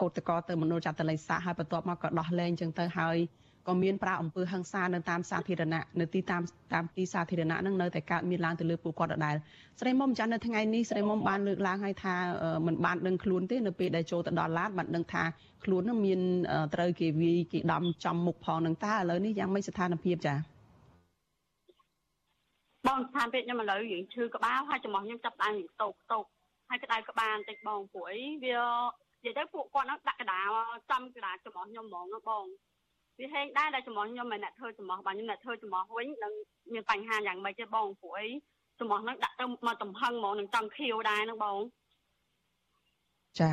[0.00, 3.18] កោតក្រទៅមណ្ឌលចាត់តល័យសាហើយបន្ទាប់មកក៏ដោះលែងចឹងទៅហើយ
[3.66, 6.42] ក៏មានប្រាអំពើហិង្សានៅតាមសាធារណៈនៅទីតាម
[6.72, 9.36] តាមទីសាធារណៈហ្នឹងនៅតែកើតមានឡើងទៅលើពួកគាត់ដដែល
[9.80, 12.14] ស្រីមុំចាស់នៅថ្ងៃនេះស្រីមុំបានលើកឡើងឲ្យថា
[12.66, 15.22] มันបានដឹងខ្លួនទេនៅពេលដែលចូលទៅដល់ឡានបានដឹងថា
[15.64, 16.20] ខ្លួននឹងមាន
[16.74, 20.34] ត្រូវគេវាយគេដំចំមុខផងនឹងតើឥឡូវនេះយ៉ាងម៉េចស្ថានភាពចា
[22.86, 26.24] បងស្ថានភាពខ្ញុំឥឡូវយើងឈឺក្បាលហើយចំោះខ្ញុំចាប់ដើមតោកតោក
[26.68, 28.58] ហើយក្តៅក្បាលបន្តិចបងព្រោះអីវា
[29.24, 30.40] និយាយទៅពួកគាត់ហ្នឹងដាក់កដា
[30.90, 32.44] ចំកដាចំោះខ្ញុំហ្មងបង
[33.20, 36.32] វាហេងដែរដែលចំោះខ្ញុំមិនអ្នកធ្វើចំោះបាទខ្ញុំអ្នកធ្វើចំោះវិញនឹង
[36.72, 38.28] មានបញ្ហាយ៉ាងម៉េចទេបងព្រោះអី
[38.80, 41.58] ចំោះហ្នឹងដាក់ទៅមកទំហឹងហ្មងនឹងចង់ខៀវដែរហ្នឹងបង
[43.40, 43.50] ចា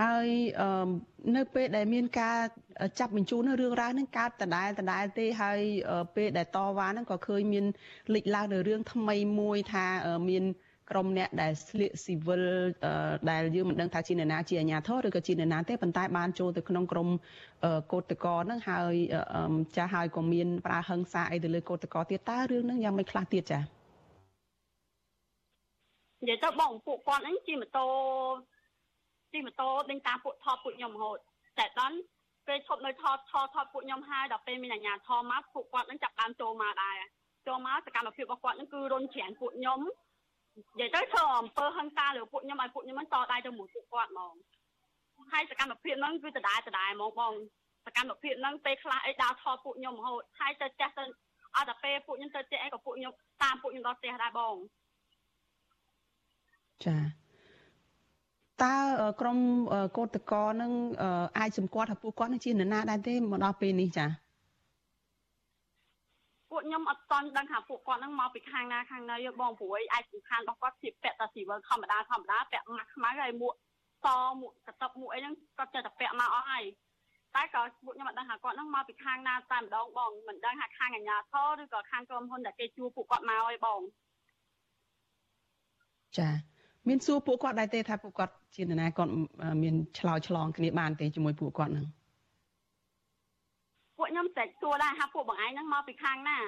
[0.00, 0.26] ហើយ
[1.36, 2.38] នៅពេលដែលមានការ
[2.98, 5.60] ចាប់បញ្ជូនរឿងរ៉ាវហ្នឹងកើតដដែលដដែលទេហើយ
[6.14, 7.64] ពេលដែលតវ៉ាហ្នឹងក៏ឃើញមាន
[8.14, 9.86] លេចឡើងនៅរឿងថ្មីមួយថា
[10.28, 10.44] មាន
[10.90, 12.44] ក្រុមអ្នកដែលស្លៀកស៊ីវិល
[13.30, 17.08] ដែលយើងមិនដឹងថាជានរណាជាអាជ្ញាធរឬក៏ជានរណាទេប៉ុន្តែបានចូលទៅក្នុងក្រុម
[17.92, 18.94] កោតកោហ្នឹងហើយ
[19.76, 23.62] ចាស់ហើយក៏មានប្រើហិង្សាអីទៅលើកោតកោទៀតតើរឿងហ្នឹងយ៉ាងម៉េចខ្លះទៀតចា៎
[26.20, 27.86] និយាយទៅបងពួកគាត់ហ្នឹងជិះម៉ូតូ
[29.32, 31.18] ជិះម៉ូតូដេញតាមពួកថតពួកខ្ញុំរហូត
[31.58, 31.96] តែដល់
[32.46, 36.94] ពេលឈប់នៅថតថតថតពួកខ្ញុំហើយដល់ពេលមានអាជ្ញាធរមកពួកគាត់នឹងចាប់បានចូលមកដែរ
[37.46, 39.80] ចូលមកសកម្មភាពរបស់គាត់នឹងគឺរុនច្រានពួកខ្ញុំ
[40.56, 44.34] និយាយទៅធ្វើអំពើហិង្សាលើពួកខ្ញុំឲ្យពួកខ្ញុំហ្នឹងតដៃទៅមួយពួកគាត់ហ្មង
[45.32, 47.32] ហើយសកម្មភាពហ្នឹងគឺដដែលដដែលហ្មងបង
[47.86, 51.04] សកម្មភាពហ្នឹងពេលខ្លះអីដើរថតពួកខ្ញុំរហូតហើយទៅចេះទៅ
[51.56, 54.56] អត់តែពេលពួកខ្ញុំទៅចេះអីក៏ពួកខ្ញុំតាមពួកខ្ញុំដល់ផ្ទះដែរបង
[56.84, 56.96] ចា
[58.62, 58.74] តើ
[59.20, 59.38] ក្រុម
[59.96, 60.72] កោតកោនឹង
[61.38, 64.29] អាចសម្គាល់ថាពួកគាត់នឹងជានរណាដែរទេមកដល់ពេលនេះចាពួក
[66.70, 73.54] ខ្ញុំអត់តន់ដឹងថាពួកគាត់នឹងមកពីខាងណាខាងណីបងព្រួយអាចសំខាន់របស់គាត់ជាពាក់តែស៊ីវិលធម្មតាធម្មតាពាក់ម៉ាស់ខ្មៅហើយមួក
[74.04, 74.06] ស
[74.40, 76.64] មួកកតប់មួកអីហ្នឹងគាត់ចេះតែពាក់មកអស់ហើយ
[77.34, 83.80] តែក៏ពួកខ្ញុំអត់ដឹងថាគាត់នឹងមកពីខាងណាតែម្ដងបងមិនដឹងថាខាងអាជ្ញាធរឬក៏ខាងក្រុមហ៊ុនដែលគេជួពួកគាត់មកអីបង
[86.18, 86.28] ចា
[86.88, 89.12] មានសួរពួកគាត់ដែរទេថាពួកគាត់ជានរណាគាត់
[89.62, 91.99] មានឆ្លោយឆ្លងគ្នាបានទេជាមួយពួកគាត់ហ្នឹងពួក
[94.10, 96.38] ខ្ញុំតែសួរដែរថាពួកបងឯងហ្នឹងមកពីខាងណា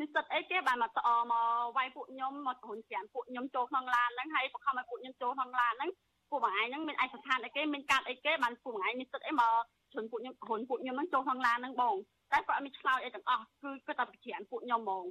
[0.00, 5.90] និស្សិតអីគេបានមកតអមកវាយពួកខ្ញុំមករុញច្រានពួកខ្ញុំចូលក្នុងឡានហ្នឹងហើយបង្ខំឲ្យពួកខ្ញុំចូលក្នុងឡានហ្នឹង
[6.30, 9.52] ពួកបងឯងហ្នឹងមានឯកសណ្ឋានអីគេមានកាតអីគេបានពួកបងឯងនិស្សិតអីមក
[9.94, 11.96] ជន់ពួកខ្ញុំរុញពួកខ្ញុំហ្នឹងចូលក្នុងឡានហ្នឹងបង
[12.32, 15.04] តែគាត់អត់មានឆ្លោយអីទាំងអស់គឺគាត់តែច្រានពួកខ្ញុំហ្មង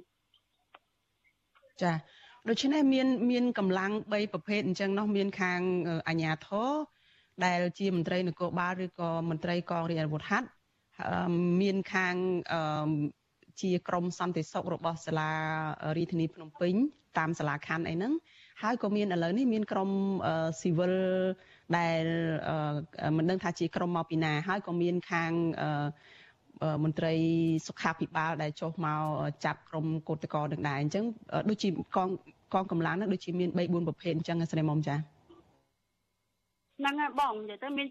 [1.82, 1.92] ចា
[2.48, 5.60] ដូច្នេះមានមានកម្លាំង3ប្រភេទអញ្ចឹងនោះមានខាង
[6.08, 6.70] អាជ្ញាធរ
[7.44, 10.48] ដែលជាមន្ត្រីនគរបាលឬក៏មន្ត្រីកងរាជអាវុធហត្ថ
[11.60, 12.14] មានខាង
[13.60, 15.30] ជាក្រមសន្តិសុខរបស់សាលា
[15.96, 16.74] រាជធានីភ្នំពេញ
[17.18, 18.12] តាមសាលាខណ្ឌអីហ្នឹង
[18.62, 19.90] ហើយក៏មានឥឡូវនេះមានក្រម
[20.60, 20.94] ស៊ីវិល
[21.78, 22.04] ដែល
[23.16, 25.32] មិនដឹងថាជាក្រមមកពីណាហើយក៏មានខាង
[26.84, 27.14] មន្ត្រី
[27.66, 29.02] សុខាភិបាលដែលចុះមក
[29.44, 31.04] ចាប់ក្រុមកោតក្រនឹងដែរអញ្ចឹង
[31.48, 32.08] ដូចជាកង
[32.54, 34.96] កងកម្លាំងហ្នឹងដូចជាមាន3 4ប្រភេទអញ្ចឹងស្រីមុំចា
[36.78, 37.86] ហ្នឹងហើយបងនិយាយទៅមាន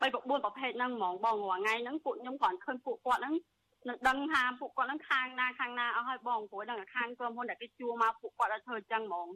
[0.00, 3.34] 3 4ប្រភេទហ្នឹងហ្មងបងរាល់ថ្ងៃហ្នឹងពួកខ្ញុំគ្រាន់ឃើញពួកគាត់ហ្នឹង
[3.88, 9.28] នៅដឹងថាពួកគាត់ហ្នឹងខាងណាខាងណាអស់ហើយបងព្រោះដឹងថាខាងក្រុមហ៊ុនដែលគេជួមកពួកគាត់ឲ្យធ្វើអញ្ចឹងហ្មង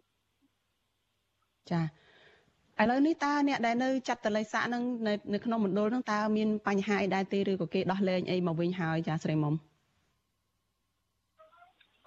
[1.70, 1.82] ចា
[2.80, 9.54] ឥឡូវនេះតើអ្នកដែលនៅចាត់តល័យស័កនឹងនៅនៅក្នុងមណ្ឌលនឹងតើមានបញ្ហាអីដែរទេឬក៏គេដោះលែងអីមកវិញហើយចាស្រីមុំ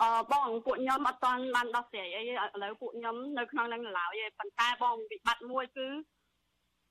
[0.01, 5.87] អឺបងពួកខ្ញុំអត់ទាន់បានដោះស្រាយអីឥឡូវពួកខ្ញុំនៅក្នុងនឹងឡើយឯងប៉ុន្តែបងវិបត្តិមួយគឺ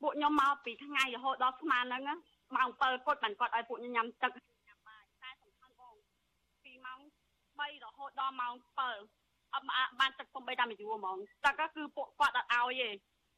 [0.03, 2.19] ពួកខ្ញុំមកពីថ្ងៃរហូតដល់ស្មានហ្នឹង
[2.57, 4.33] ម៉ោង7គាត់បានគាត់ឲ្យពួកខ្ញុំញ៉ាំទឹក
[4.69, 5.95] ញ៉ាំបាយតែសំខាន់បង
[6.65, 7.01] ពីម៉ោង
[7.43, 9.67] 3រហូតដល់ម៉ោង7អត់
[10.01, 12.91] បានទឹកពំបីតាមយូរហ្មងទឹកគឺពួកគាត់អត់ឲ្យទេ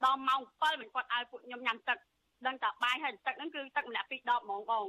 [0.04, 1.98] ដល់ម៉ោង7មិនគាត់ឲ្យពួកខ្ញុំញ៉ាំទឹក
[2.46, 4.86] ដឹងតែបាយហើយទឹកហ្នឹងគឺទឹកម្នាក់ពីរដបហ្មងបង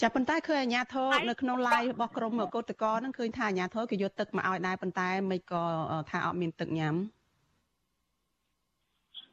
[0.00, 5.64] ចាប៉ុន្តែឃើញអាញាធរនៅក្នុង live របស់ក្រមកោតកោហ្នឹងឃើញថាអាញាធរគេយកទឹកមកឲ្យដែរប៉ុន្តែមិនក៏
[6.10, 6.94] ថាអត់មានទឹកញ៉ាំ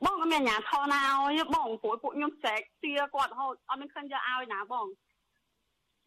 [0.06, 4.88] បងអត់មានអាញាធរណាឲ្យបងព្រោះពួកខ្ញុំចែកទាគាត់រហូតអត់មានឃើញយកឲ្យណាបង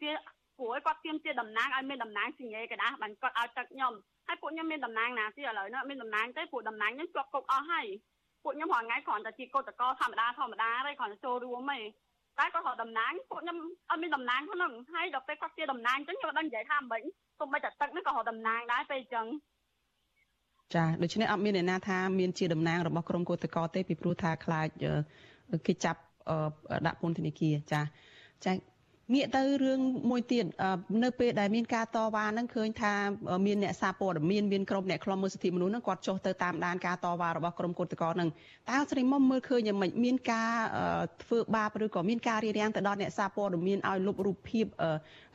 [0.01, 0.11] ទា
[0.57, 3.93] ព្រោះគាត់ទៀមទាតំណាងឲ្យមានតំណាងសញ្ញាកដាស់បានគាត់ឲ្យទឹកខ្ញុំ
[4.27, 7.87] ហើយពួកខ្ញុំមានតំណាងណាទៀតឥឡូវនេះមានតំណាងទេពួកតំណាងខ្ញុំជាប់គុកអស់ហើយ
[8.43, 11.79] ពួកខ្ញុំរាល់ថ្ងៃគ្រាន់តែជាកោតកោធម្មតាធម្មតាទេគ្រាន់តែចូលរួមទេ
[12.39, 13.57] តែគាត់រកតំណាងពួកខ្ញុំ
[13.89, 17.01] អត់មានតំណាងហ្នឹងហើយដល់ពេលគាត់ជាតំណាងអញ្ចឹងខ្ញុំអត់ដឹងនិយាយថាមិន
[17.39, 19.27] សូម្បីតែទឹកហ្នឹងក៏រកតំណាងដែរពេលអញ្ចឹង
[20.75, 24.67] ចាដូច្នេះអត់មានអ្នកណាថាមានជាតំណាងរបស់ក្រុមកោតកោទេពីព្រោះថាខ្លាច
[25.67, 25.99] គេចាប់
[26.85, 27.81] ដាក់ពន្ធនាគារចា
[28.45, 28.51] ចា
[29.11, 30.45] ងាកទៅរឿងមួយទៀត
[31.03, 32.93] នៅពេលដែលមានការតវ៉ាហ្នឹងឃើញថា
[33.45, 38.29] មានអ្នកសារព័ត៌មានមានក្រុមអ្នកខ្លំមើលសិទ្ធិមនុស្សហ្នឹងគាត់ចុះទៅតាមដានការតវ៉ារបស់ក្រុមគុតកោហ្នឹង
[38.69, 40.51] តើស្រីមុំមើលឃើញយ៉ាងម៉េចមានការ
[41.23, 44.65] ធ្វើបាបឬក៏មានការរារាំងទៅដល់អ្នកសារព័ត៌មានឲ្យលុបរូបភាព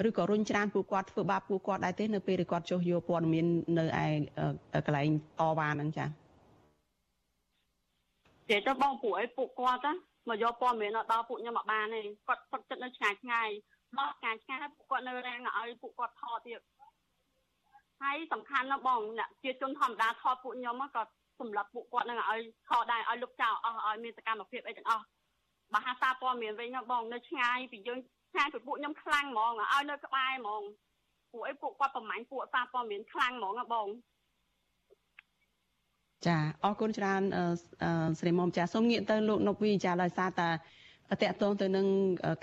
[0.09, 3.47] ឬក៏រុញច្រានពួកគាត់ធ្វើបាបពួកគាត់ដែរទេនៅពេលដែលគាត់ចុះយកព័ត៌មាន
[3.79, 4.07] នៅឯ
[4.87, 5.09] កន្លែង
[5.41, 6.09] តវ៉ាហ្នឹងចា៎
[8.51, 13.49] ចេះទៅបងពួកអីពួកគាត់ណា មកយកព័ត៌មានដល់ពួកខ្ញុំមកបានទេគាត់ផុតចិត្តនៅឆ្ងាយឆ្ងាយ
[13.99, 16.61] មកឆ្ងាយឆ្ងាយហើយពួកគាត់នៅរាំងឲ្យពួកគាត់ថតទៀត
[18.03, 21.03] ហើយសំខាន់ណាស់បងអ្នកជាជនធម្មតាថតពួកខ្ញុំក៏
[21.41, 25.05] សម្រាប់ពួកគាត់នឹងឲ្យថតដែរឲ្យលុបចោលអស់ឲ្យមានសកម្មភាពអីទាំងអស់
[25.75, 27.99] បើហាសាព័ត៌មានវិញណាបងនៅឆ្ងាយពីយើង
[28.33, 30.63] ឆ្ងាយពីពួកខ្ញុំខ្លាំងហ្មងឲ្យនៅក្បែរហ្មង
[31.33, 33.89] ពួកអីពួកគាត់ប្រមាញ់ពួកសារព័ត៌មានខ្លាំងហ្មងណាបង
[36.27, 37.23] ចាអរគុណច្រើន
[38.21, 41.87] ស្រីមុំចាសូមងាកទៅលោកនុកវីចាដោយសារតាតកតងទៅនឹង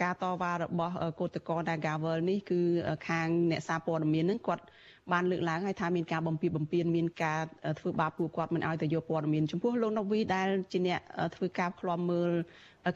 [0.04, 2.60] ការតវ៉ារបស់គឧតកោ Nagavel នេះគឺ
[3.08, 4.64] ខាងអ្នកសារព័ត៌មាននឹងគាត់
[5.12, 7.40] បានលើកឡើងហើយថាមានការបំពីបំពេញមានការ
[7.80, 11.00] ធ្វើបាបពួកគាត់មិនឲ្យទៅយកព័ត៌មានចំពោះលោកណូវីដែលជាអ្នក
[11.36, 12.32] ធ្វើការឃ្លាំមើល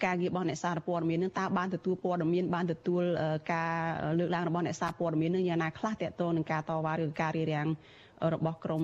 [0.05, 3.03] ការងាររបស់អ្នកសារព័ត៌មាននឹងតើបានទទួលព័ត៌មានបានទទួល
[3.53, 3.73] ការ
[4.19, 7.67] លើកឡើងរបស់អ្នកសារព័ត៌មាននឹងយ៉ាងណាខ្លះតកតងនឹងការតវ៉ាឬការរៀបរៀង
[8.33, 8.83] របស់ក្រម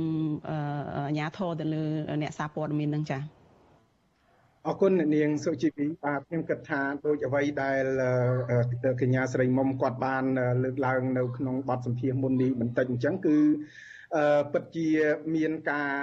[0.50, 1.84] អាជ្ញាធរទៅលើ
[2.22, 3.22] អ្នកសារព័ត៌មាននឹងចា៎
[4.68, 7.84] អរគុណអ្នកនាងសុជីវីបាទខ្ញុំគិតថាដូចអ្វីដែល
[9.02, 10.24] កញ្ញាស្រីមុំគាត់បាន
[10.64, 13.38] លើកឡើងនៅក្នុងបទសម្ភាសន៍មុននេះបន្តិចអញ្ចឹងគឺ
[14.54, 14.90] ពិតជា
[15.36, 15.94] មានការ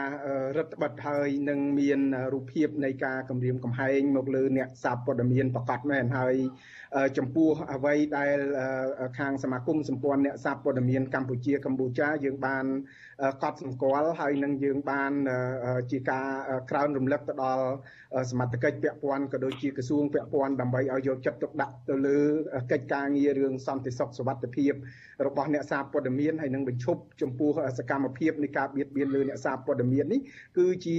[0.57, 2.01] រដ្ឋបတ်ហើយនឹងមាន
[2.33, 6.35] រូបភាពនៃការគម្រាមកំហែងមកលើអ្នកសារព័ត៌មានប្រកាសមែនហើយ
[7.19, 8.39] ចំពោះអ្វីដែល
[9.19, 12.65] ខាងសមាគមសម្ព័ន្ធអ្នកសារព័ត៌មានកម្ពុជាកម្ពុជាយើងបាន
[13.43, 15.13] កត់សម្គាល់ហើយនឹងយើងបាន
[15.91, 16.27] ជាការ
[16.71, 17.65] ក្រើនរំលឹកទៅដល់
[18.31, 22.19] សមត្ថកិច្ចពាក់ព័ន្ធក៏ដូចជាក្រសួងពាក់ព័ន្ធដើម្បីឲ្យយកចិត្តទុកដាក់ទៅលើ
[22.73, 24.73] កិច្ចការងាររឿងសន្តិសុខសុវត្ថិភាព
[25.27, 30.21] របស់អ្នកសារព័ត៌មានហើយនឹងបញ្ឈប់ចំពោះសកម្មភាពនៃការបៀតបៀនលើអ្នកសារព័ត៌មាននេះ
[30.59, 30.99] គឺជា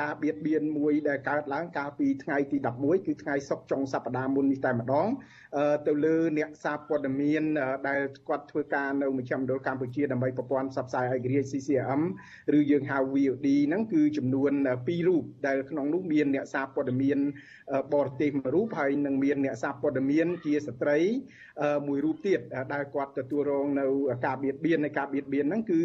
[0.00, 5.08] ការបៀតបៀនមួយដែលកើតឡើងកាលពីថ្ងៃទី11គឺថ្ងៃសុក្រចុងសប្តាហ៍មុននេះតែម្ដង
[5.86, 7.42] ទៅលើអ្នកសារព័ត៌មាន
[7.88, 12.00] ដែលគាត់ធ្វើការនៅមជ្ឈមណ្ឌលកម្ពុជាដើម្បីប្រព័ន្ធផ្សព្វផ្សាយឯករាជ្យ CCM
[12.58, 17.18] ឬយើងហៅ VOD ហ្នឹងគឺចំនួន2រូបដែលក្នុងនោះមានអ្នកសារព័ត៌មាន
[17.94, 20.98] បរទេសមួយរូបហើយនឹងមានអ្នកសារព័ត៌មានជាស្ត្រី
[21.86, 22.40] មួយរូបទៀត
[22.72, 23.86] ដែលគាត់ទទួលរងនៅ
[24.26, 25.82] ការបៀតបៀននៃការបៀតបៀនហ្នឹងគឺ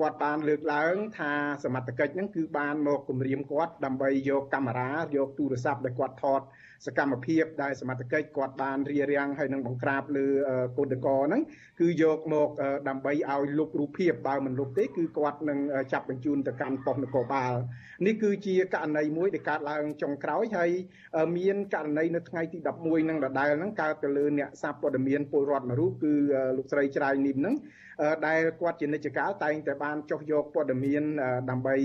[0.00, 1.32] គាត់បានលើកឡើងថា
[1.64, 6.42] សមត្ថកិច្ចហ្នឹងគឺបានមកគម្រាមគាត់ដើម្បីយកកាមេរ៉ាយកទូរស័ព្ទដែលគាត់ថត
[6.86, 10.26] សកម្មភាពដែលសមត្ថកិច្ចគាត់បានរៀបរៀងហើយនឹងបង្ក្រាបលើ
[10.78, 11.42] កូដកហ្នឹង
[11.80, 12.48] គឺយកមក
[12.88, 15.58] ដើម្បីឲ្យលុបរូបភាពបើមិនលុបទេគឺគាត់នឹង
[15.92, 17.54] ចាប់បញ្ជូនទៅកាន់ប៉ុស្តិ៍នគរបាល
[18.06, 20.70] នេះគឺជាករណីមួយដែលកើតឡើងចុងក្រោយហើយ
[21.38, 26.12] មានករណីនៅថ្ងៃទី11នឹងដដែលហ្នឹងកើតទៅលើអ្នកសាព័ត៌មានពលរដ្ឋមួយរូបគឺ
[26.56, 27.56] លោកស្រីច្រាយនីមហ្នឹង
[28.26, 31.02] ដែលគាត់ជានិច្ចកាលតែងតែបានចុះយកព័ត៌មាន
[31.50, 31.76] ដើម្បី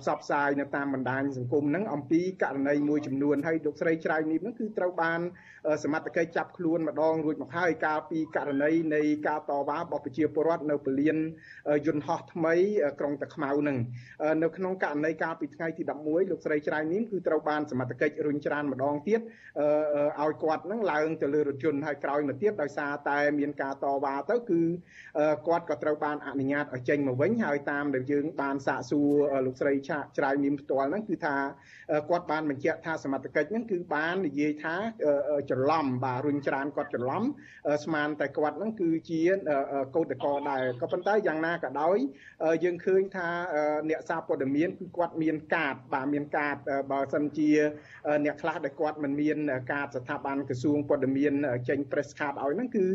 [0.00, 5.20] ផ្សព្វផ្សាយនៅតាមបណ្ដាញសង្គមហ្នឹងអំពីករណីមួយចំនួនហើយលោកស្រីច្រាយនេះហ្នឹងគឺត្រូវបាន
[5.84, 11.16] សមត្ថកិច្ចចាប់ខ្លួនម្ដងរួចមកហើយកាលពីករណីនៃការតវ៉ារបស់ប្រជាពលរដ្ឋនៅពលាន
[11.86, 12.54] យន្តហោះថ្មី
[13.00, 13.76] ក្រុងតាខ្មៅហ្នឹង
[14.42, 19.20] នៅក្នុងករណីកាលពីថ្ងៃទី11លោកស្រីច្រាយនេះគឺត្រូវបានសមត្ថកិច្ចរុញច្រានម្ដងទៀត
[20.22, 24.60] ឲ្យគាត់ហ្នឹងឡើងទៅលើរថយន្តហើយក្រោយមកទៀតដោយសារតែមានការតវ៉ាទៅគឺ
[25.48, 29.10] គាត់ក៏ត្រូវបានអនុញ្ញាតឲ្យចេញមកវិញហើយតាមដែលយើងបានសាកសួរ
[29.46, 31.36] លោកស្រីឆាច្រាយមីមផ្ទាល់ហ្នឹងគឺថា
[32.10, 34.74] គាត់បានបញ្ជាក់ថាសមត្ថកិច្ចហ្នឹងគឺបាននិយាយថា
[35.50, 37.22] ច្រឡំបាទរុញច្រានគាត់ច្រឡំ
[37.84, 39.20] ស្មានតែគាត់ហ្នឹងគឺជា
[39.96, 41.98] កោតកោដែរក៏ប៉ុន្តែយ៉ាងណាក៏ដោយ
[42.64, 43.28] យើងឃើញថា
[43.90, 46.56] អ្នកសារព័ត៌មានគឺគាត់មានកាតបាទមានកាត
[46.92, 47.50] បើសិនជា
[48.24, 49.38] អ្នកខ្លះដែលគាត់មិនមាន
[49.72, 51.32] កាតស្ថាប័នក្រសួងព័ត៌មាន
[51.68, 52.86] ចេញ press card ឲ្យហ្នឹងគឺ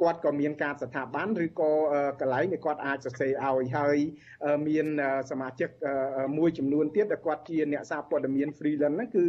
[0.00, 1.72] គាត់ក៏មានកាតស្ថាប័នឬក៏
[2.20, 3.98] កន្លែងដែលគាត់អាចសរសេរឲ្យហើយ
[4.68, 4.86] មាន
[5.30, 5.68] សមាជិក
[6.38, 9.26] មួយចំនួនទៀតដែលគាត់ជាអ្នកសារព័ត៌មាន freelance ហ្នឹងគឺ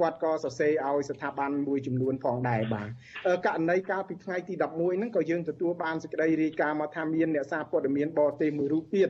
[0.00, 2.88] គាត់ក៏សរសេរឲ្យស្ថាប័នមួយចំនួនផងដែរបាទ
[3.46, 9.08] ករណីកាលពីថ្ងៃទី11ហ្នឹងក៏យើងទទួលបានសេចក្តីរាយការណ៍មកថាមានអ្នកសារព័ត៌មានបរទេសមួយរូបទៀត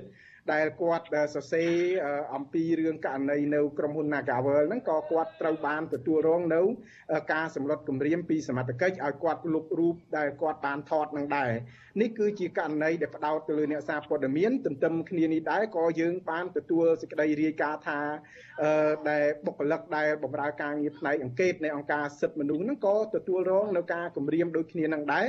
[0.53, 1.73] ដែលគាត់សរសេរ
[2.35, 6.63] អំពីរឿងករណីនៅក្រុមហ៊ុន Nagavel ហ្នឹងក៏គាត់ត្រូវបានទទួលរងនៅ
[7.33, 11.51] ការសម្លុតគម្រាមពីសមត្ថកិច្ចឲ្យគាត់លុបរូបដែលគាត់បានថតនឹងដែរ
[12.01, 18.01] នេះគឺជាករណីដែលផ្ដោតទៅលើអ្នកសារព័ត៌មានទន្ទឹមគ្នានេះដែរក៏យើងបានទទួលសេចក្តីរាយការណ៍ថា
[19.11, 25.27] ដែលបុគ្គលិកដែលបម្រើការងារផ្នែកអង្កេតនៃអង្គការសិទ្ធិមនុស្សហ្នឹងក៏ទទួលរងនៅការគម្រាមដូចគ្នានឹងដែរ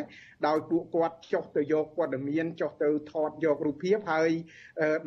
[0.47, 4.29] ដោយពួកគាត់ចុះទៅយកព័ត៌មានចុះទៅថតយករូបភាពហើយ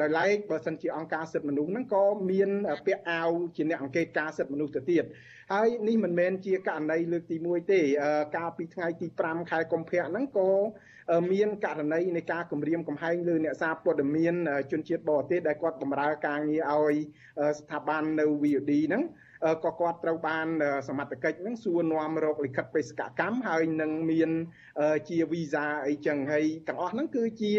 [0.03, 2.51] ដោយឡែកបើសិនជាអង្គការសិទ្ធិមនុស្សហ្នឹងក៏មាន
[2.87, 5.05] ពាក់អាវជាអ្នកអង្កេតការសិទ្ធិមនុស្សទៅទៀត
[5.53, 7.81] ហើយនេះមិនមែនជាករណីលើកទី1ទេ
[8.37, 10.51] កាលពីថ្ងៃទី5ខែកុម្ភៈហ្នឹងក៏
[11.33, 14.35] មានករណីនៃការគម្រាមកំហែងលើអ្នកសារព័ត៌មាន
[14.73, 16.97] ជនជាតិបរទេសដែលគាត់បម្រើការងារឲ្យ
[17.59, 19.03] ស្ថាប័ននៅ VOD ហ្នឹង
[19.65, 20.47] ក៏គាត់ត្រូវបាន
[20.89, 24.31] សមត្ថកិច្ចហ្នឹងសួរនាំរកលិខិតបេសកកម្មហើយនឹងមាន
[25.09, 27.53] ជាវីសាអីចឹងហើយទាំងអស់ហ្នឹងគឺជា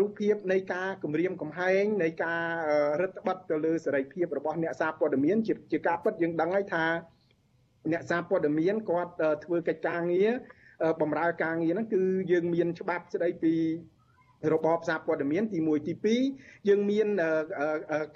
[0.00, 2.44] រូបភាពនៃការគម្រាមកំហែងនៃការ
[3.02, 5.36] រឹតបន្តឹងទៅលើសេរីភាពរបស់អ្នកសារព័ត៌មាន
[5.72, 6.84] ជាការពិតយើងដឹងហើយថា
[7.92, 9.12] អ្នកសារព័ត៌មានគាត់
[9.44, 10.30] ធ្វើកិច្ចការងារ
[11.00, 13.54] បម្រើការងារហ្នឹងគឺយើងមានច្បាប់ស្ដីពី
[14.52, 15.94] របបសារព័ត៌មានទី1ទី
[16.32, 17.06] 2យើងមាន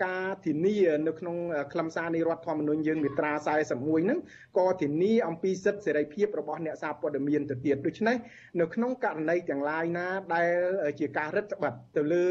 [0.04, 1.36] ការធានានៅក្នុង
[1.72, 4.18] ខ្លឹមសារនៃរដ្ឋធម្មនុញ្ញយើងមាត្រា41ហ្នឹង
[4.58, 8.16] ក៏ធានាអំពីសិទ្ធិសេរីភាពរបស់អ្នកសារព័ត៌មានទៅទៀតដូច្នេះ
[8.60, 10.50] នៅក្នុងករណីទាំងឡាយណាដែល
[11.00, 12.26] ជាការរឹតបន្តឹងទៅលើ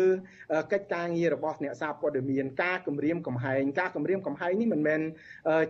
[0.71, 5.01] កិច្ចការងាររបស់អ្នកសារព័ត៌មានការគម្រាមកំហែងការគម្រាមកំហែងនេះមិនមែន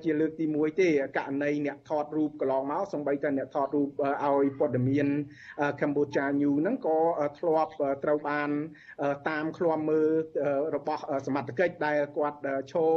[0.04, 3.90] ជាលើកទី1ទេករណីអ្នកថតរូបកន្លងមកសម្បីតែអ្នកថតរូប
[4.24, 5.08] ឲ្យព័ត៌មាន
[5.80, 6.98] Cambodia News ហ្នឹងក៏
[7.40, 7.72] ធ្លាប់
[8.04, 8.50] ត្រូវត្រូវបាន
[9.30, 10.10] តាមឃ្លាំមើល
[10.76, 12.40] របស់សមត្ថកិច្ចដែលគាត់
[12.72, 12.94] ឈរ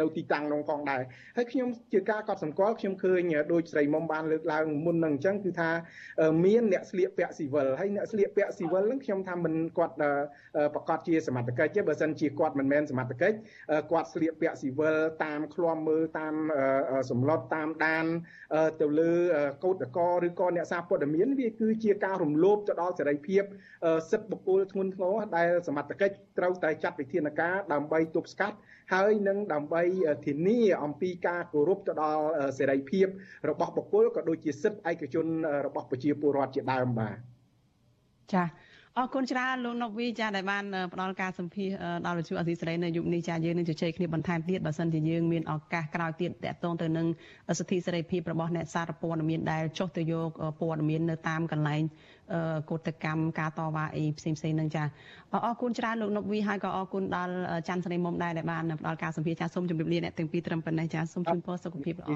[0.00, 1.02] នៅទីតាំងនោះផងដែរ
[1.36, 3.20] ហើយខ្ញុំជាការកត់សម្គាល់ខ្ញុំឃើញ
[3.52, 5.70] ដូចស្រីមុំបានលើកឡើងមុននឹងអញ្ចឹងគឺថា
[6.44, 9.94] មានអ្នកស្លៀកពាក់ស៊ីវិលហើយអ្នកស្លៀកពាក់ស៊ីវិលហ្នឹងខ្ញុំថាមិនគាត់
[10.74, 13.36] ប្រកាសជាសមត្ថកិច្ចទេបើសិនជាគាត់មិនមែនសមត្ថកិច្ច
[13.90, 16.34] គាត់ស្លៀកពាក់ស៊ីវិលតាមឃ្លាំមើលតាម
[17.10, 18.04] សម្លុតតាមដាន
[18.80, 19.12] ទៅលើ
[19.64, 23.42] កោតកឬក៏អ្នកសារព័ត៌មានវាគឺជាការរំលោភទៅដល់សេរីភាព
[24.10, 28.56] សិទ្ធិបុគ្គលធ្ងន់ធ្ងរដែលសមត្ថកិច្ចត្រូវតែចាត់វិធានការដើម្បីទប់ស្កាត់
[28.94, 29.82] ហើយនឹងដើម្បី
[30.26, 32.24] ធានាអំពីការគោរពទៅដល់
[32.58, 33.06] សេរីភាព
[33.50, 35.26] របស់បុគ្គលក៏ដូចជាសិទ្ធិឯកជន
[35.66, 37.16] របស់ប្រជាពលរដ្ឋជាដើមបាទ
[38.34, 38.48] ចា៎
[38.98, 41.68] អរគុណច្រើនលោកណូវីចាដែលបានផ្ដល់ការសម្ភាស
[42.06, 47.06] ដល់វិទ្យុអសីសេរីនៅយុគនេះចាយើងនឹងជជែកគ្នាបន្ថែមទៀតបើសិនជាយើងមានឱកាសក្រោយទៀតតកតងទៅនឹង
[47.58, 50.30] សិទ្ធិសេរីភាពរបស់អ្នកសារព័ត៌មានដែលចុះទៅយក
[50.60, 51.82] ព័ត៌មាននៅតាមកន្លែង
[52.70, 54.84] កោតកម្មការតវ៉ាអីផ្សេងផ្សេងនឹងចា
[55.32, 57.34] អរគុណច្រើនលោកណូវីហើយក៏អរគុណដល់
[57.68, 62.10] ច័ន្ទស្រីមុំដែរដែលបានផ្ដល់ការសម្ភាសចាសូមជម្រាបលាអ្នកទាំងពីរត្រឹមប៉ុណ្ណេះចាសូមជូនពរសុខភាពល្អ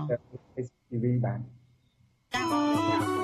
[0.90, 3.17] ជីវីបាទ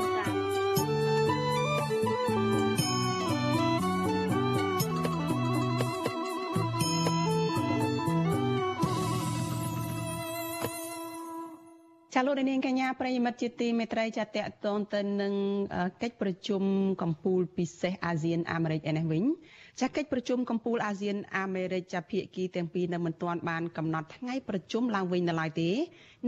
[12.15, 15.35] ចាអរគុណចាលោកនាងកញ្ញាប្រិយមិត្តជាទីមេត្រីចាតកតងទៅនឹង
[16.03, 16.63] កិច្ចប្រជុំ
[17.03, 19.25] កម្ពុជាពិសេសអាស៊ានអាមេរិកឯនេះវិញ
[19.81, 25.71] ចាកិច្ចប្រជុំកម្ពុជាអាស៊ានអាមេរិកចាភាគីទាំងពីរនៅមិនទាន់បានកំណត់ថ្ងៃប្រជុំឡើងវិញនៅឡើយទេ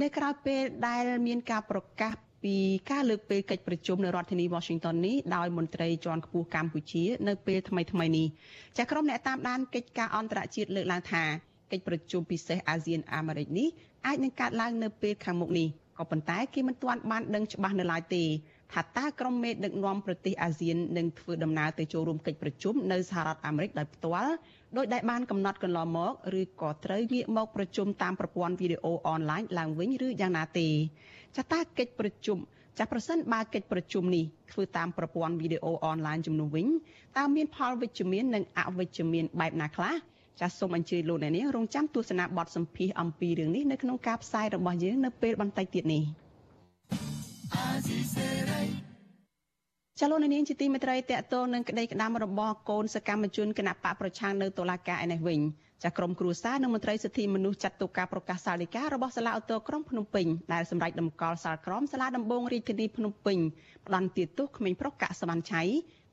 [0.03, 2.13] នៅក្រៅពេលដែលមានការប្រកាស
[2.45, 2.57] ពី
[2.91, 8.27] ការលើកពេលកិច្ចប្រជុំនៅរដ្ឋធានី Washington នេះដោយមន្ត្រីជាន់ខ្ពស់កម្ពុជា នៅពេលថ្មីថ្មីនេះ
[8.79, 11.25] ចាក្រុមអ្នកតាមដានកិច្ចការអន្តរជាតិលើកឡើងថា
[11.73, 13.69] កិច្ចប្រជុំពិសេសអាស៊ានអាមេរិកនេះ
[14.07, 18.25] អាចនឹងកើតឡើងនៅពេលខាងមុខនេះក៏ប៉ុន្តែគេមិនទាន់បានដឹងច្បាស់នៅឡើយទេ
[18.73, 24.33] ថាតើក្រុមមេដឹកនាំប្រទេសអាស៊ាននឹងធ្វើដំណើរទៅចូលរួមកិច្ចប្រជុំនៅសហរដ្ឋអាមេរិកដោយផ្ទាល់
[24.77, 30.69] ដោយដែលបានកំណត់កន្លងមកឬក៏ត្រូវងាកមកប្រជុំតាមប្រព័ន្ធវីដេអូអនឡាញឡើងវិញឬយ៉ាងណាទេ
[31.37, 32.39] ចាតើកិច្ចប្រជុំ
[32.79, 36.67] ចាប្រសិនបើកិច្ចប្រជុំនេះធ្វើតាមប្រព័ន្ធវីដេអូអនឡាញជំនួសវិញ
[37.17, 39.95] តើមានផលវិជ្ជមាននិងអវិជ្ជមានបែបណាខ្លះ
[40.41, 46.03] ចាសសូមអញ្ជើញលោកអ្នកនាងរងចាំទស្សនាបទសម្ភាសអំពីរឿងនេះនៅក្នុងការផ្សាយរបស់យើងនៅពេលបន្តិចទៀតនេះ
[50.01, 55.41] ចលនានាងជាទីមេត្រីតកតងនឹងក្តីក្តាំរបស់កូនសកម្មជនគណៈបកប្រឆាំងនៅតុលាការឯនេះវិញ
[55.85, 63.39] ចាក្រមគ្រួសារនិងមន្ត្រីសិទ្ធិមនុស្សចាត់ទុកការប្រកាសសាលដីការបស់សាលាឧទ្ធរក្រុងភ្នំពេញដែលសម្រេចតម្កល់សាលក្រមសាលាដំបងរាជធានីភ្នំពេញ
[63.87, 65.63] ផ្ដន្ទាទោសក្មេងប្រុសកាក់សវណ្ណឆៃ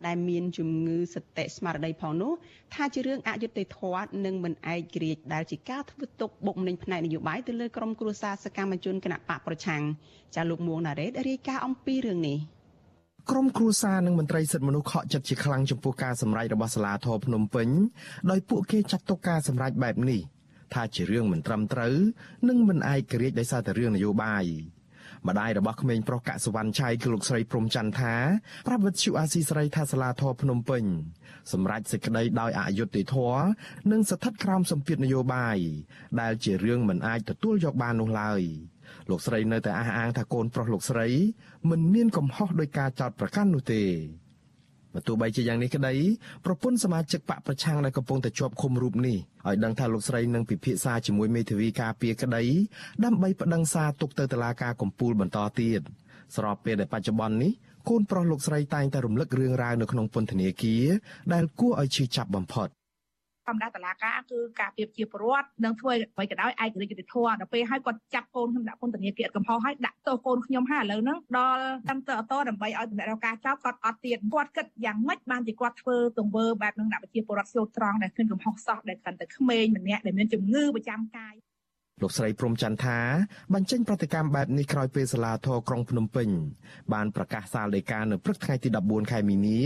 [0.07, 2.31] ដែលមានជំងឺសតិស្មារតីផងនោះ
[2.73, 9.81] ថាជារឿងអយុត្តិធម៌និងមិនឯករាជ្យដែលជាការធ្វើទុកបុកម្នេញផ្នែកនយោបាយទៅលើក្រុមគ្រួសារសកម្មជនគណៈបកប្រឆាំង
[10.35, 12.37] ចាលោកមួងណារ៉េតរាយការណ៍អំពីរឿងនេះ
[13.31, 17.67] ក្រុមគ្រួសារនិងមន្ត្រីសិទ្ធិមនុស្សខកចិត្តជាខ្លាំងចំពោះការសម្រេចរបស់សាលាធរភ្នំពេញ
[18.31, 20.21] ដោយពួកគេចាត់ទុកការសម្រេចបែបនេះ
[20.73, 21.95] ថាជារឿងមិនត្រឹមត្រូវ
[22.49, 24.45] និងមិនឯករាជ្យដោយសារតែរឿងនយោបាយ
[25.27, 28.15] ម្ដាយរបស់ក្មេងប្រុសកសវណ្ណឆៃគឺលោកស្រីព្រំច័ន្ទថា
[28.67, 30.83] ប្រាប់វិទ្យុអាស៊ីសេរីថាសាលាធរភ្នំពេញ
[31.51, 33.43] សម្រាប់សេចក្តីដោយអយុត្តិធម៌
[33.91, 35.57] និងស្ថិតក្រោមសម្ពាធនយោបាយ
[36.21, 38.41] ដែលជារឿងមិនអាចទទួលយកបាននោះឡើយ
[39.09, 41.07] លោកស្រីនៅតែអះអាងថាកូនប្រុសលោកស្រី
[41.69, 43.83] មិនមានកំហុសដោយការចោទប្រកាន់នោះទេ
[44.93, 45.93] បើទោះបីជាយ៉ាងនេះក្តី
[46.45, 52.43] ប្រពន្ធសមាជិកបកប្រឆាំងដែលកំពុងតែជាប់ឃុំរូបនេះឲ្យដឹងថាលោកស្រីនឹងពិភាក្សាជាមួយមេធាវីការពារក្តី
[53.05, 55.81] ដើម្បីប្តឹងសារទុកទៅតុលាការកំពូលបន្តទៀត
[56.35, 57.51] ស្របពេលដែលបច្ចុប្បន្ននេះ
[57.89, 60.85] កូនប្រុសលោកស្រីតែងតែរំលឹករឿងរ៉ាវនៅក្នុងពន្ធនាគារ
[61.33, 62.69] ដែលគួរឲ្យឈឺចាប់បំផុត
[63.47, 81.35] ធម្មតាតឡាការគឺការពៀបជាប្រវត្តិនឹងធ្វើអ្វីក៏ដោយឯករាជ្យយុត្តិធម៌ដល់ពេលឲ្យគាត់ចាប់កូនខ្ញុំដាក់ពន្ធនាគារកំហុសឲ្យដាក់ទោសកូនខ្ញុំហើយឥឡូវហ្នឹងដល់តាំងទៅអតដើម្បីឲ្យតម្រូវការចោលគាត់អត់ទៀតគាត់គិតយ៉ាងម៉េចបានជាគាត់ធ្វើទង្វើបែបហ្នឹងដាក់ប្រជាពលរដ្ឋស្លូតត្រង់ដែលឃើញកំហុសសោះដែលកាន់តែក្មេងម្នាក់ដែលមានជំងឺប្រចាំកាយ
[82.01, 82.99] លោកស្រីព្រំច័ន្ទថា
[83.53, 86.29] បញ្ចេញប្រតិកម្មបែបនេះក្រោយពេលសាលាធរក្រុងភ្នំពេញ
[86.93, 89.59] បានប្រកាសសាលដីកានៅព្រឹកថ្ងៃទី14ខែមីនា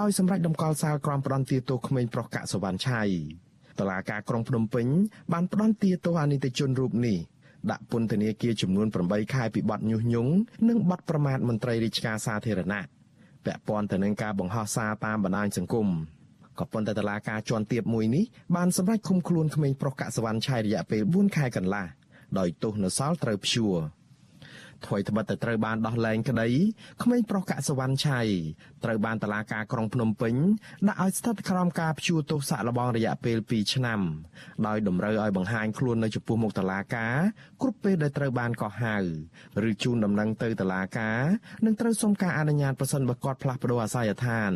[0.00, 3.02] ដោយសម្រេចដំកល់សាលក្រមផ្ដន្ទាទោសក្មេងប្រុសកាក់សវណ្ណឆៃ
[3.78, 4.86] តឡាការក្រុងភ្នំពេញ
[5.32, 7.18] បានផ្ដន្ទាទោសអនិច្ចជនរូបនេះ
[7.70, 10.32] ដាក់ពន្ធនាគារចំនួន8ខែពីបទញុះញង់
[10.68, 12.82] និងបទប្រមាថមន្ត្រីរាជការសាធារណៈ
[13.44, 15.88] ពាក់ព័ន្ធទៅនឹងការបង្ហោះសារតាមបណ្ដាញសង្គម
[16.58, 18.24] ក៏ប៉ុន្តែតឡាការជាន់ទាបមួយនេះ
[18.56, 21.86] បានសម្រេចឃុំខ្លួនក្មេងប្រុសកសវណ្ណឆៃរយៈពេល4ខែកន្លះ
[22.38, 23.76] ដោយទោសនៅសល់ត្រូវព្យួរ
[24.86, 26.48] ថ្មីត្បិតតែត្រូវបានដោះលែងក្តី
[27.02, 28.20] ក្មេងប្រុសកសវណ្ណឆៃ
[28.84, 30.34] ត្រូវបានតឡាការក្រុងភ្នំពេញ
[30.88, 34.00] ដាក់ឲ្យស្ថិតក្រោមការព្យួរទោសសាកល្បងរយៈពេល2ឆ្នាំ
[34.66, 37.16] ដោយតម្រូវឲ្យបង្ហាញខ្លួននៅចំពោះមុខតឡាការ
[37.62, 38.96] គ្រប់ពេលដែលត្រូវបានកោះហៅ
[39.68, 41.20] ឬជូនដំណឹងទៅតឡាការ
[41.64, 44.52] និងត្រូវសុំការអនុញ្ញាតប្រសិនបើគាត់ផ្លាស់ប្ដូរអាសយដ្ឋាន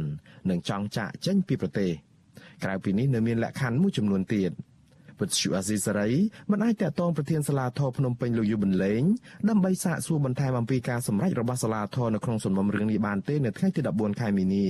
[0.51, 1.93] និងចង់ចាក់ចេញពីប្រទេស។
[2.65, 4.53] ក្រៅពីនេះនៅមានលក្ខខណ្ឌមួយចំនួនទៀត
[5.21, 6.11] វិទ្យុអាស៊ីសេរី
[6.51, 9.03] មិនអាចតតងប្រធានសាលាធរភ្នំពេញលោកយុបិនលេង
[9.49, 14.67] ដើម្បីសាកសួរបន្ថែមអំពីការសម្រេចរបស់សាលាធរនៅក្នុងសំណុំរឿងនេះបានទេនៅថ្ងៃទី14ខែមីនា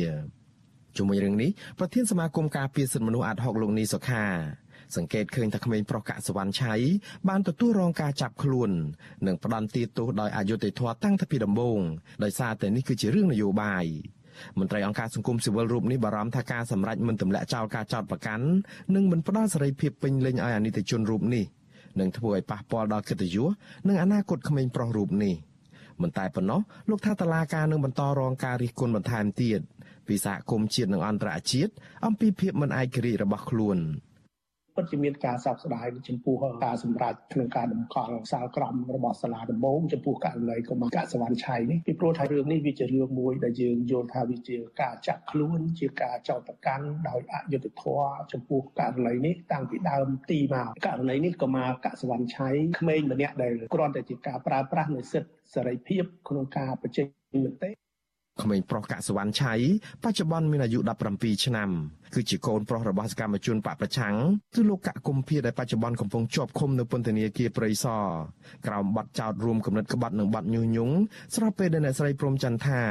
[0.96, 4.24] ជុំវិញរឿងនេះប្រធានសមាគមការពារសិទ្ធិមនុស្សអាត់ហុកលោកនីសុខា
[4.96, 6.74] សង្កេតឃើញថាក្មេងប្រុសកសវណ្ណឆៃ
[7.28, 8.70] បានទទួលរងការចាប់ខ្លួន
[9.26, 11.80] និងផ្ដន្ទាទោសដោយអយុត្តិធម៌តាំងពីដំបូង
[12.24, 13.86] ដោយសារតែនេះគឺជារឿងនយោបាយ
[14.58, 18.46] មន្ត្រីអង្គការសង្គមស៊ីវិលរូបនេះបារម្ភថាការសម្រេចមិនទម្លាក់ចោលការចោទប្រកាន់
[18.94, 21.44] និងមិនផ្ដល់សេរីភាពពេញលេញឲ្យអនិច្ចជនរូបនេះ
[22.00, 23.48] នឹងធ្វើឲ្យប៉ះពាល់ដល់កិត្តិយស
[23.88, 25.34] និងអនាគតក្មេងប្រុសរូបនេះ
[26.02, 26.60] មិនតែប៉ុណ្ណោះ
[26.90, 29.60] លោកថាតឡាការនឹងបន្តរងការរិះគន់បន្ថែមទៀត
[30.06, 31.72] ពីសហគមន៍ជាតិនិងអន្តរជាតិ
[32.06, 33.78] អំពីភាពមិនឯករាជ្យរបស់ខ្លួន។
[34.78, 52.48] ពិតជាមានការសោកស្ដាយចំពោះការសម្រេចក្នុងការតម្កល់សាលក្រមរបស់សាលាដំបងចំពោះករណីកុមារកសវណ្ណឆៃនេះពីព្រោះថារឿងនេះវាជារឿងមួយដែលយើងយល់ថាវាជាការចាក់ខ្លួនជាការចោទប្រកាន់ដោយអយុត្តិធម៌ចំពោះករណីនេះតាំងពីដើមទីមកករណីនេះកុមារកសវណ្ណឆៃ
[52.78, 57.06] ក្មេងម្នាក់ដែលគ្រាន់តែជាការប្រើប្រាស់នូវសិទ្ធិសេរីភាពក្នុងការបញ្ចេញ
[57.46, 57.87] មតិ
[58.42, 59.54] ក្មេងប្រុសកសវណ្ណឆៃ
[60.04, 60.78] បច្ចុប្បន្នមានអាយុ
[61.12, 61.70] 17ឆ្នាំ
[62.14, 64.14] គឺជាកូនប្រុសរបស់សកម្មជនបកប្រឆាំង
[64.54, 68.04] គឺលោកកកុម្ភាដែលបច្ចុប្បន្នកំពុងជាប់ឃុំនៅពន្ធនាគារព្រៃសរ
[68.66, 70.94] ក្រោមបទចោទរួមគំនិតក្បត់និងបទញុះញង់
[71.34, 72.82] ស្របពេលដែលអ្នកស្រីព្រំចន្ទថា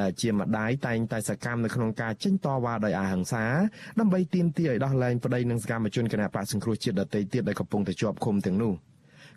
[0.00, 3.44] ដែលជាម្ដាយតែងតែសកម្មនៅក្នុងការចេញតវ៉ាដោយអហិង្សា
[3.98, 8.74] ដើម្បីទាមទារឲ្យដោះលែងប្តីនិងសកម្មជនគណបកសង្គ្រោះជាតិដទៃទៀតដែលកំពុងតែជាប់ឃុំទាំងនោះ។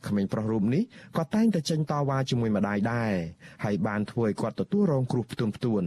[0.08, 0.84] ក្មេងប្រុសរូបនេះ
[1.18, 3.14] ក៏តែងតែចេញតវ៉ាជាមួយម្ដាយដែរ
[3.64, 5.86] ហើយបានធ្វើឲ្យគាត់ទទួលរងគ្រោះផ្ទួនផ្ទួន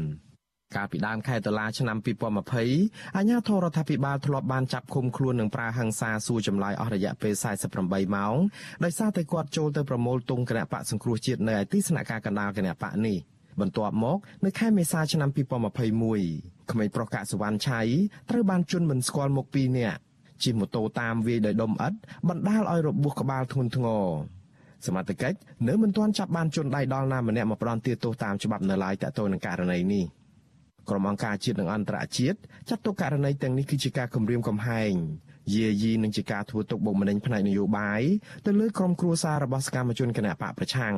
[0.77, 7.35] កាលពីដើមខែតុលាឆ្នាំ2020អាជ្ញាធររដ្ឋាភិបាលធ្លាប់បានចាប់ឃុំខ្លួននិងប្រើហិង្សាសួរចម្លើយអស់រយៈពេល
[7.75, 8.37] 48ម៉ោង
[8.85, 13.19] ដោយសារតែគាត់ចូលទៅប្រមូលទង់គណៈបកសង្គ្រោះជាតិនៅឯទីស្នាក់ការកណ្ដាលគណៈបកនេះ
[13.61, 17.81] បន្ទាប់មក នៅខែមេសាឆ្នាំ2021ក្មេងប្រុសកាក់សវណ្ណឆៃ
[18.31, 20.01] ត្រូវបានជន់មិនស្គាល់មុខពីរនាក់
[20.43, 21.97] ជិះម៉ូតូតាមវាយដោយដុំឥដ្ឋ
[22.29, 24.05] បណ្ដាលឲ្យរបួសក្បាលធ្ងន់ធ្ងរ
[24.87, 25.37] សមត្ថកិច្ច
[25.69, 30.05] នៅមិនទាន់ចាប់បានជនដៃដល់ណាម្នាក់មកផ្ដន់ទាទោសតាមច្បាប់នៅឡើយតទៅនឹងករណីនេះ
[30.89, 34.93] ក្រុមអង្គការជាតិនិងអន្តរជាតិចាត់ទុកករណីទាំងនេះគឺជាការគំរាមកំហែង
[35.55, 38.03] យាយីនឹងជាការធ្វើទុកបុកម្នេញផ្នែកនយោបាយ
[38.47, 40.95] ទៅលើក្រុមគ្រួសាររបស់សកម្មជនគណបកប្រឆាំង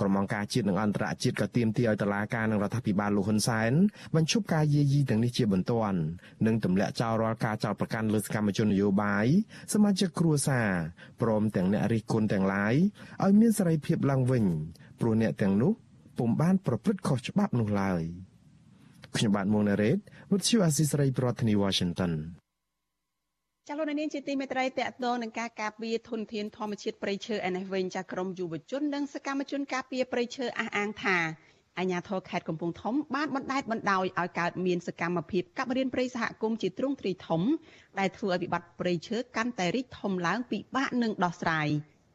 [0.00, 3.72] ក្រុមអង្គការជាតិនិងអន្តរជាតិក៏ទាមទារឲ្យតុលាការនិងរដ្ឋាភិបាលលោកហ៊ុនសែន
[4.16, 5.98] បញ្ឈប់ការយាយីទាំងនេះជាបន្ទាន់
[6.46, 9.26] និងទម្លាក់ចោលរាល់ការចោទប្រកាន់លើសកម្មជននយោបាយ
[9.72, 10.70] សមាជិកគ្រួសារ
[11.22, 12.74] ព្រមទាំងអ្នករិះគន់ទាំងឡាយ
[13.24, 14.44] ឲ្យមានសេរីភាពឡើងវិញ
[15.00, 15.72] ព្រោះអ្នកទាំងនោះ
[16.18, 18.02] ពុំបានប្រព្រឹត្តខុសច្បាប់នោះឡើយ
[19.16, 19.98] ខ្ញុំបាទមុងណារ៉េត
[20.30, 22.12] With you Assisray ប្រធានាធិបតី Washington
[23.68, 31.16] ចាលោកនាងជាទីមេត្រីតកតងនឹងការការពារធនធានធម្មជាតិព្រៃឈើឯនេះវិញចាក្រមយុវជននិងសកម្មជនការពារព្រៃឈើអះអាងថា
[31.78, 37.42] អាជ្ញាធរខេត្តកំពង់ធំបានបណ្តែតបណ្តោយឲ្យកើតមានសកម្មភាពកាប់រៀនព្រៃសហគមន៍ជាទ្រង់ទ្រីធំ
[37.98, 41.68] ដែលធ្វើឲ្យវិបត្តិព្រៃឈើកាន់តែរីកធំឡើងពិបាកនឹងដោះស្រាយ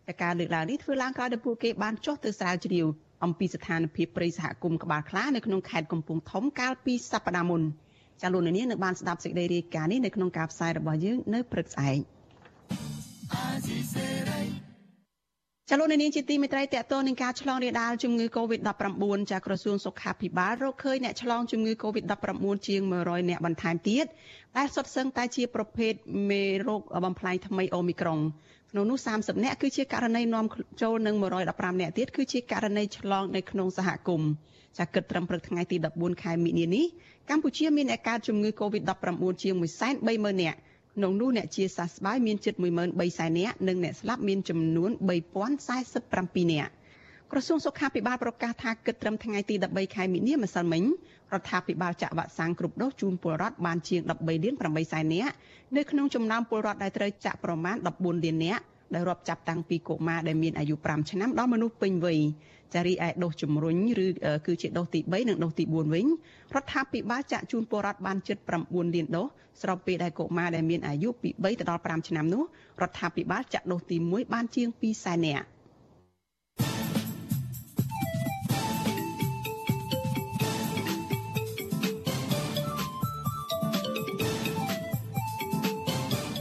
[0.08, 2.88] តែការលើកឡើងនេះធ្វើឡើងក្រោយដែលពួកគេបានចុះទៅស្រាវជ្រាវ
[3.24, 7.64] អំពីស្ថានភាពព្រៃសហគមន៍ក្បាលខ្លានៅក្នុងខេត្តកំពង់ធំកាលពីសប្តាហ៍មុន។
[8.22, 12.00] ចាលោកនាងនឹងបានស្ដាប់សេចក្តីរាយការណ៍នេះនៅក្នុងការផ្សាយរបស់យើងនៅព្រឹកស្អែក
[15.70, 24.06] ចលនានាងជាទីមេត្រីតកតនឹងការឆ្លងរាលដាលជំងឺ Covid-19 ចាក្រសួងសុខាភិបាលរកឃើញអ្នកឆ្លងជំងឺ Covid-19 ជាង100អ្នកបន្ថែមទៀត
[24.58, 25.94] ដែលសុទ្ធសឹងតែជាប្រភេទ
[26.30, 28.20] មេរោគបំផ្លាញថ្មីអូមីក្រុង
[28.72, 30.46] ក្នុងនោះ30អ្នកគឺជាករណីនាំ
[30.82, 34.30] ចូលនឹង115អ្នកទៀតគឺជាករណីឆ្លងនៅក្នុងសហគមន៍
[34.78, 36.86] ចាគិតត្រឹមព្រឹកថ្ងៃទី14ខែមិនិនានេះ
[37.30, 39.54] កម្ពុជាមានអ្នកកើតជំងឺ Covid-19 ជាង
[40.00, 40.58] 130,000នាក់
[40.96, 44.92] ក្នុងនោះអ្នកជាសះស្បើយមានជិត13,000នាក់និងអ្នកស្លាប់មានចំនួន
[45.72, 46.72] 3047នាក់
[47.32, 50.84] ក្រសួងសុខាភិបាលប្រកាសថាគិតត្រឹមថ្ងៃទី13ខែមិនិនាម្សិលមិញ
[51.34, 55.34] រដ្ឋាភិបាលចាក់វ៉ាក់សាំងគ្រប់ដូសជូនពលរដ្ឋបានជាង13លាន8សែននាក់
[55.78, 58.62] នៅក្នុងចំណោមពលរដ្ឋដែលត្រូវចាក់ប្រមាណ14លាននាក់
[58.94, 62.20] ដែលរាប់ចាប់តាំងពីកុមារដែលមានអាយុ5ឆ្នាំដល់មនុស្សពេញវ័យ
[62.74, 64.08] ចារីឯដូសជំរុញឬ
[64.48, 66.06] គឺជាដូសទី3និងដូសទី4វិញ
[66.56, 69.28] រដ្ឋាភិបាលចាក់ជូនពលរដ្ឋបានជិត9លានដូស
[69.62, 72.44] ស្របពេលដែលកុមារដែលមានអាយុពី3ទៅដល់5ឆ្នាំនោះ
[72.82, 75.46] រដ្ឋាភិបាលចាក់ដូសទី1បានជាង2សែននាក់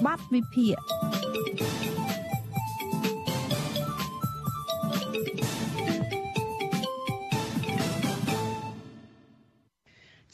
[0.07, 0.77] បាត់វិភាគ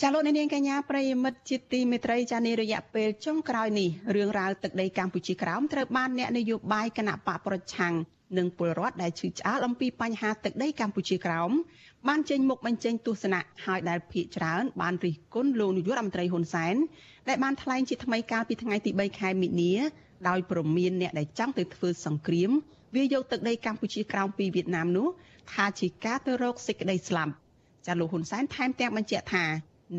[0.08, 7.94] ចាលោកនាងកញ្ញាប្រិយមិត្តជាទីមេត្រីចានារយៈពេលចុងក្រោយនេះរឿងរ៉ាវទឹកដីកម្ពុជាក្រោមត្រូវបានអ្នកនយោបាយគណៈបកប្រឆាំង
[8.38, 11.50] និងពលរដ្ឋដែលឈឺឆ្អាលអំពីបញ្ហាទឹកដីកម្ពុជាក្រោម
[12.08, 16.76] បានចេញមុខបញ្ចេញទស្សនៈហើយដែលភាកច្រើនបានរិះគន់លោកនាយករដ្ឋមន្ត្រីហ៊ុនសែន
[17.28, 19.74] ដែលបានថ្លែងជាថ្មីកាលពីថ្ងៃទី3ខែមិនិនា
[20.28, 22.50] ដោយប្រមានអ្នកដែលចង់ទៅធ្វើសង្គ្រាម
[22.96, 25.08] វាយកទឹកដីកម្ពុជាក្រោមពីវៀតណាមនោះ
[25.52, 27.32] ថាជាការទៅរកសេចក្តីស្លាប់
[27.86, 29.46] ចាលោកហ៊ុនសែនថែមទាំងបញ្ជាក់ថា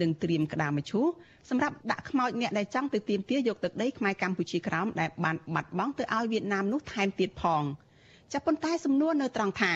[0.01, 1.05] នឹងត្រៀមក្តារមឈូស
[1.49, 7.63] សម្រាប់ដាក់ខ្មោចអ្នកដែលចង់ទៅទាមទារយកទឹកដីខ្មែរកម្ពុជាក្រោមដែលបានបាត់បង់ទៅឲ្យវៀតណាមនោះថែមទៀតផង
[8.33, 9.73] ចាប៉ុន្តែសំណួរនៅត្រង់ថា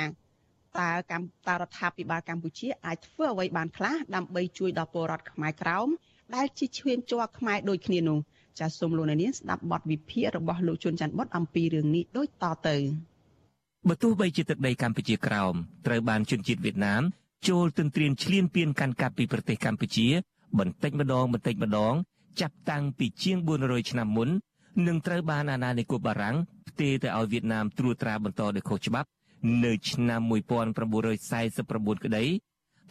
[0.79, 5.87] តើកម្ពុជារដ្ឋាភិបាលកម្ពុជាអាចធ្វើអ្វីបានខ្លះដើម្បីជួយដល់ពលរដ្ឋខ្មែរក្រោម
[6.35, 8.19] ដែលជាឈានជ័រខ្មែរដូចគ្នានោះ
[8.59, 12.77] ចាសសូមលោកនាងស្ដាប់បទវិភាគរបស់លោកជុនច័ន្ទបុតអំពីរឿងនេះដូចតទៅ
[13.87, 15.53] បើទោះបីជាទឹកដីកម្ពុជាក្រោម
[15.85, 17.03] ត្រូវបានជនជាតិវៀតណាម
[17.47, 20.07] ចូលទន្ទ្រានឈ្លានពានកាន់កាប់ពីប្រទេសកម្ពុជា
[20.59, 21.93] បន្តិចម្ដងបន្តិចម្ដង
[22.41, 24.29] ចាប់តាំងពីជាង400ឆ្នាំមុន
[24.87, 26.35] នឹងត្រូវបានអាណានិគមបារាំង
[26.69, 29.07] ផ្ទេរទៅឲ្យវៀតណាមត្រួតត្រាបន្តដោយខុសច្បាប់
[29.63, 32.23] នៅឆ្នាំ1949ក្តី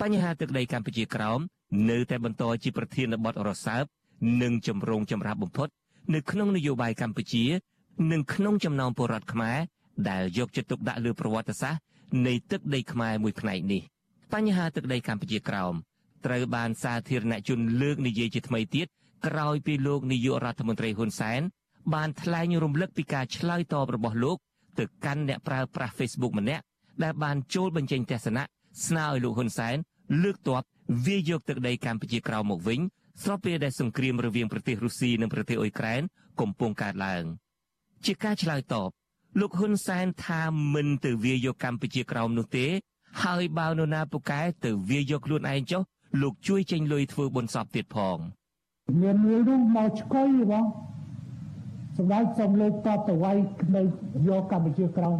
[0.01, 1.41] បញ្ហាទឹកដីកម្ពុជាក្រោម
[1.91, 3.85] នៅតែបន្តជាប្រធានបទរសើប
[4.43, 5.69] និងចម្រូងចម្រាសបំផុត
[6.15, 7.45] នៅក្នុងនយោបាយកម្ពុជា
[8.13, 9.59] និងក្នុងចំណោមពលរដ្ឋខ្មែរ
[10.09, 11.81] ដែលយកចិត្តទុកដាក់លើប្រវត្តិសាស្ត្រ
[12.27, 13.83] នៃទឹកដីខ្មែរមួយផ្នែកនេះ
[14.33, 15.75] បញ្ហាទឹកដីកម្ពុជាក្រោម
[16.27, 18.87] ត្រូវបានសាធារណជនលើកនិយាយជាថ្មីទៀត
[19.27, 21.41] ក្រោយពីលោកនាយករដ្ឋមន្ត្រីហ៊ុនសែន
[21.95, 24.37] បានថ្លែងរំលឹកពីការឆ្លើយតបរបស់លោក
[24.79, 26.63] ទៅកាន់អ្នកប្រើប្រាស់ Facebook ម្នាក់
[27.03, 28.45] ដែលបានចូលបញ្ចេញទស្សនៈ
[28.87, 29.77] ស្នើឲ្យលោកហ៊ុនសែន
[30.23, 30.63] លើកទ័ព
[31.07, 32.81] វាយយកទឹកដីកម្ពុជាក្រោមមកវិញ
[33.23, 36.03] ស្របពេលដែលសង្គ្រាមរវាងប្រទេសរុស្ស៊ីនិងប្រទេសអ៊ុយក្រែន
[36.41, 37.25] កំពុងកើតឡើង
[38.07, 38.91] ជាការឆ្លើយតប
[39.41, 40.43] លោកហ៊ុនសែនថា
[40.75, 42.67] មិនទៅវាយកកម្ពុជាក្រោមនោះទេ
[43.23, 45.83] ហើយបើនរណាពូកែទៅវាយកខ្លួនឯងចុះ
[46.23, 48.19] លោកជួយចេញលុយធ្វើបុណ្យសពទៀតផង
[49.03, 50.65] មានមួយនោះមកឆ្កុយបង
[51.97, 53.37] សម្ដេចសូមលើកតបទៅវាយ
[53.77, 53.83] នៅ
[54.29, 55.17] យកកម្ពុជាក្រោម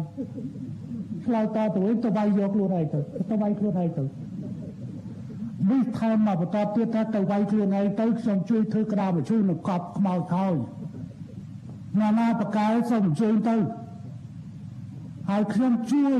[1.25, 4.03] ឆ្លើយតបទៅវិញទៅវាយយកខ្លួនឯងទៅទៅវាយខ្លួនឯងទៅ
[5.69, 10.55] នេះថែមមកបន្តទៀតថាទៅវាយខ្លួនឯងទៅខ្ញុំជួយធ្វើក្តារបញ្ជូននៅកប់ខ្មោចហើយ
[11.99, 13.55] ណានាបកែសូមអញ្ជើញទៅ
[15.29, 16.19] ហើយខ្ញុំជួយ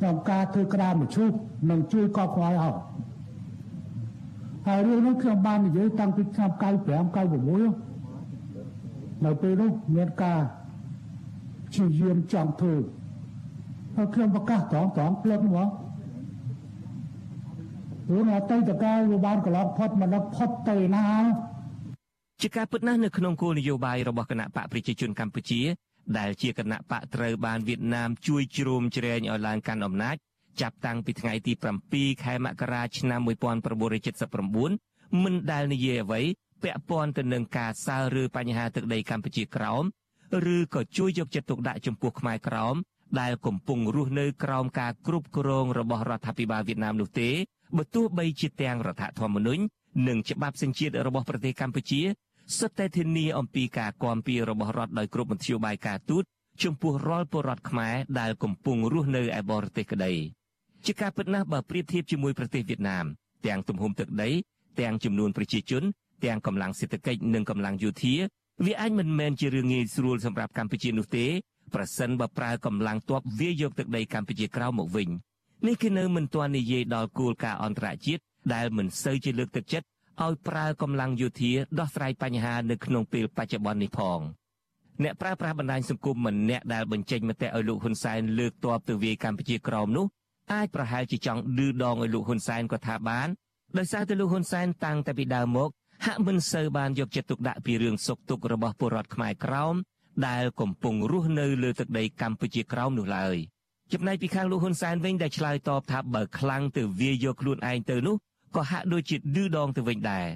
[0.00, 1.30] ក្នុងការធ្វើក្តារបញ្ជូន
[1.70, 2.76] និងជួយកប់ខ្មោចហើយ
[4.66, 6.60] ហើយរឿងនេះខ្ញុំបាននិយាយតាំងពីឆ្នាំ95
[7.96, 10.40] 96នៅពេលនោះមានការ
[11.74, 12.74] ជាយាមចង់ធ្វើ
[13.96, 15.68] ហើយខ្ញុំប្រកាសត្រង់ត្រង់ផ្លឹកហ្មង
[18.10, 21.04] រឿងអតីតកាលវាបានកន្លងផុតមិនផុតទៅណា
[22.42, 25.60] ជាការពិតណាស់នៅក្នុងគោលនយោបាយរបស់គណៈបកប្រជាជនកម្ពុជា
[26.18, 30.16] ដែលជាគណៈបកត្រូវបានវៀតណាមជួយជ្រោមជ្រែងឲ្យឡើងកាន់អំណាច
[30.60, 31.52] ចាប់តាំងពីថ្ងៃទី
[31.88, 36.20] 7ខែមករាឆ្នាំ1979មិនដែលនិយាយអ្វី
[36.62, 39.82] ពាក់ព័ន្ធទៅនឹងការសើឬបញ្ហាទឹកដីកម្ពុជាក្រោម
[40.54, 42.76] ឬក៏ជួយយកចិត្តទុកដាក់ចំពោះខ្មែរក្រោម
[43.20, 47.30] ដែលកំពុងរស់នៅក្រោមការគ្រប់គ្រងរបស់រដ្ឋាភិបាលវៀតណាមនោះទេ
[47.76, 49.62] បើទោះបីជាទាំងរដ្ឋធម្មនុញ្ញ
[50.08, 52.00] និងច្បាប់សញ្ជាតិរបស់ប្រទេសកម្ពុជា
[52.58, 56.24] សុទ្ធតែធានាអំពីការគាំពៀរបស់រដ្ឋដោយគ្រប់មធ្យោបាយការទូត
[56.62, 60.12] ចំពោះរាល់ពលរដ្ឋខ្មែរដែលកំពុងរស់នៅឯបរទេសក្តី
[60.86, 63.06] ជាការពិតណាស់បើប្រៀបធៀបជាមួយប្រទេសវៀតណាម
[63.46, 64.30] ទាំងទំហំទឹកដី
[64.80, 65.82] ទាំងចំនួនប្រជាជន
[66.24, 68.14] ទាំងកម្លាំងសេដ្ឋកិច្ចនិងកម្លាំងយោធា
[68.64, 71.26] វាអាចមិនមែនជារឿងងាយស្រួលសម្រាប់កម្ពុជានោះទេ
[71.74, 75.08] ប្រសិនបើប្រើកម្លាំងទ័ពវាយកទឹកដីកម្ពុជាក្រៅមកវិញ
[75.66, 78.22] នេះគឺនៅមិនទាន់និយាយដល់គោលការណ៍អន្តរជាតិ
[78.54, 79.86] ដែលមិនសូវជាលើកទឹកចិត្ត
[80.26, 84.20] ឲ្យប្រើកម្លាំងយោធាដោះស្រាយបញ្ហានៅក្នុងពេលបច្ចុប្បន្ននេះផង
[85.02, 90.06] អ្នកប្រើប្រាស់បណ្ដាញសង្គមម្នាក់ដែលបញ្ចេញមតិឲ្យលោកហ៊ុនសែនលើកទ័ពទៅវាយកម្ពុជាក្រោមនោះ
[90.52, 93.28] អាចប្រហែលជាចង់ឌឺដងឲ្យលោកហ៊ុនសែនក៏ថាបាន
[93.78, 95.70] ដោយសារតែលោកហ៊ុនសែនតាំងតែពីដើមមក
[96.06, 99.74] ហាក់មិនសូវបានយកចិត្តទុកដាក់ពីរឿងសុខទុក្ខរបស់ពលរដ្ឋខ្មែរក្រោម
[100.28, 103.36] ដែលកំពុងរស់នៅលើទឹកដីកម្ពុជាក្រោមនោះឡើយ
[103.92, 108.16] ចំណែកពីខាងលោកហ៊ុនសែនវិញដែលឆ្លើយតបថាបើខ្លាំងទៅវាយកខ្លួនឯងទៅនោះ
[108.56, 110.26] ក៏ហាក់ដូចជាឌឺដងទៅវិញដែរ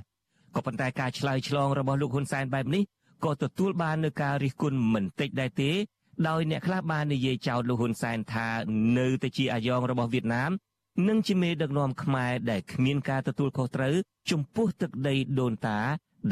[0.55, 2.83] ក៏ប៉ុន្តែការឆ្លើយឆ្លងរបស់លោកហ៊ុនសែនបែបនេះ
[3.25, 5.71] ក៏ទទួលបាននូវការរិះគន់មិនតិចដែរទេ
[6.29, 8.49] ដោយអ្នកខ្លះបាននិយាយចោទលោកហ៊ុនសែនថា
[8.99, 10.51] នៅតែជាអាយ៉ងរបស់វៀតណាម
[11.09, 13.95] និងជាមេដឹកនាំខ្មែរដែលគ្មានការទទួលខុសត្រូវ
[14.31, 15.81] ចំពោះទឹកដីដូនតា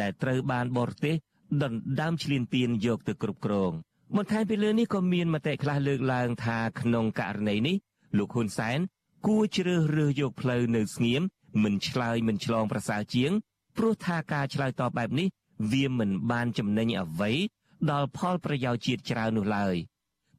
[0.00, 1.16] ដែលត្រូវបានបរទេស
[1.62, 3.72] ដណ្ដើមឈ្លានពានយកទៅគ្រប់គ្រង
[4.16, 7.76] បន្ថែមពីលើនេះក៏មានមតិខ្លះលើកឡើងថាក្នុងករណីនេះ
[8.16, 8.78] លោកហ៊ុនសែន
[9.26, 11.22] គួរជ្រើសរើសយកផ្លូវនៅស្ងៀម
[11.63, 13.31] មិនឆ្លើយមិនឆ្លងប្រសើរជាង
[13.77, 15.27] ព្រោះថាការឆ្លើយតបបែបនេះ
[15.71, 17.31] វាមិនបានចំណេញអ្វី
[17.91, 19.75] ដល់ផលប្រយោជន៍ជាតិច្រើននោះឡើយ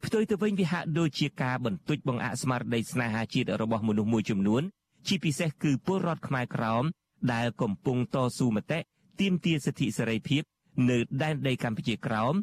[0.05, 4.63] ផ្ទុយទៅវិញវាហាក់ដូចជាការបន្ទុចបង្អាក់ស្មារតីស្នេហាជាតិរបស់មនុស្សមួយចំនួន
[5.07, 6.85] ជាពិសេសគឺពលរដ្ឋខ្មែរក្រោម
[7.33, 8.79] ដែលកំពុងតស៊ូមតិ
[9.21, 10.43] ទាមទារសិទ្ធិសេរីភាព
[10.91, 12.35] នៅដែនដីកម្ពុជាក្រោម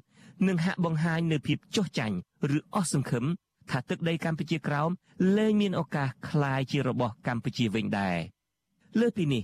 [0.48, 2.16] និងហាក់បង្ហាញនៅភាពចុះចាញ់
[2.56, 3.26] ឬអស់សង្ឃឹម
[3.70, 4.90] ថាទឹកដីកម្ពុជាក្រោម
[5.38, 8.18] លែងមានឱកាសคล้ายជារបស់កម្ពុជាវិញដែរ
[8.99, 9.43] លើពីនេះ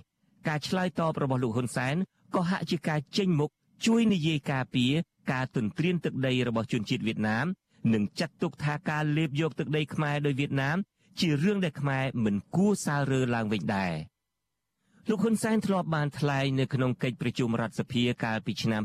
[0.49, 1.97] ការឆ្លើយតបរបស់លោកហ៊ុនសែន
[2.35, 3.51] ក៏ហាក់ជាការចេញមុខ
[3.87, 4.93] ជួយនិយាយការពារ
[5.33, 7.47] ការទន្ទ្រានទឹកដីរបស់ជនជាតិវៀតណាម
[7.93, 10.77] និងចាត់ទុកថាការលេបយកទឹកដីខ្មែរដោយវៀតណាម
[11.21, 13.95] ជារឿងដែលខ្មែរមិនគួរសាលរើឡើងវិញដែរ
[15.09, 18.83] លោកហ៊ុនសែនធ្លាប់បានថ្លែងនៅក្នុងកិច្ចប្រជុំរដ្ឋសភាកាលពីឆ្នាំ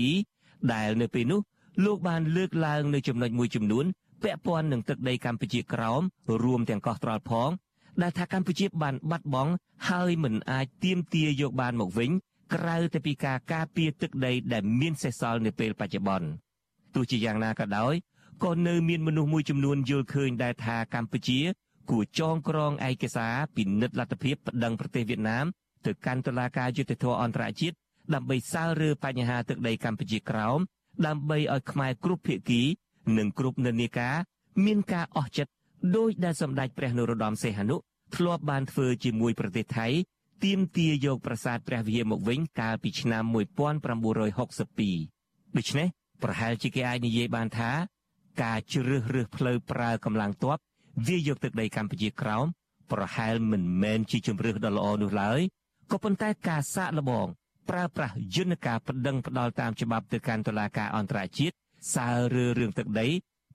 [0.00, 1.40] 2012ដែលនៅពេលនោះ
[1.84, 3.84] លោកបានលើកឡើងនៅចំណុចមួយចំនួន
[4.22, 6.02] ពាក់ព័ន្ធនឹងទឹកដីកម្ពុជាក្រោម
[6.44, 7.50] រួមទាំងកោះត្រល់ផង
[8.02, 9.52] ដែលថាកម្ពុជាបានបាត់បង់
[9.88, 12.10] ហើយមិនអាចទាមទារយកបានមកវិញ
[12.54, 16.28] ក្រៅតែពីការការពារទឹកដីដែលមានសេសសល់នៅពេលបច្ចុប្បន្ន
[16.94, 17.94] ទោះជាយ៉ាងណាក៏ដោយ
[18.44, 21.40] ក៏នៅមានមនុស្សមួយចំនួនយល់ឃើញដែរថាកម្ពុជា
[21.90, 25.44] គួរចងក្រងឯកសារពិនិត្យលទ្ធភាពប្តឹងប្រទេសវៀតណាម
[25.86, 27.76] ទៅកាន់តុលាការយុត្តិធម៌អន្តរជាតិ
[28.14, 30.58] ដើម្បីសាលរើបញ្ហាទឹកដីកម្ពុជាក្រោម
[31.06, 32.62] ដើម្បីឲ្យខ្មែរគ្រប់ភាគី
[33.16, 34.14] និងគ្រប់និន្នាការ
[34.64, 35.52] មានការអស់ចិត្ត
[35.96, 37.76] ដោយដែលសម្ដេចព្រះនរោត្តមសីហនុ
[38.16, 39.86] ធ្លាប់បានធ្វើជាមួយប្រទេសថៃ
[40.44, 45.86] ទាមទារយកប្រាសាទព្រះវិហារមកវិញកាលពីឆ្នាំ1962ដូច្នេះ
[46.22, 47.70] ប្រហែលជាគេអាចនិយាយបានថា
[48.42, 50.56] ការជ្រើសរើសផ្លូវប្រើកម្លាំងទ័ព
[51.06, 52.44] វាយកទឹកដីកម្ពុជាក្រោម
[52.92, 55.40] ប្រហែលមិនមែនជាជំរឿសដ៏ល្អនោះឡើយ
[55.90, 57.26] ក៏ប៉ុន្តែការសាកល្បង
[57.70, 61.54] ប្រើប្រាស់យន្តការប្តឹងផ្ដាល់តាមច្បាប់ទៅកាន់តុលាការអន្តរជាតិ
[61.94, 63.08] សាលរើរឿងទឹកដី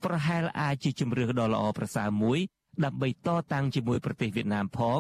[0.04, 2.40] ប្រហែលអាចជាជំរឿសដ៏ល្អប្រសើរមួយ
[2.86, 5.00] ដើម្បីតតាំងជាមួយប្រទេសវៀតណាមផង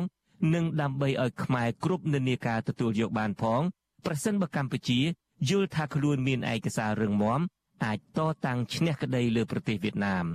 [0.53, 3.61] និងដើម្បីឲ្យខ្មែរគ្រប់និន្នាការទទួលយកបានផង
[4.05, 4.99] ប្រសិនបើកម្ពុជា
[5.49, 7.41] យល់ថាខ្លួនមានឯកសាររឹងមាំ
[7.85, 10.25] អាចតតាំងឈ្នះក្តីលើប្រទេសវៀតណាម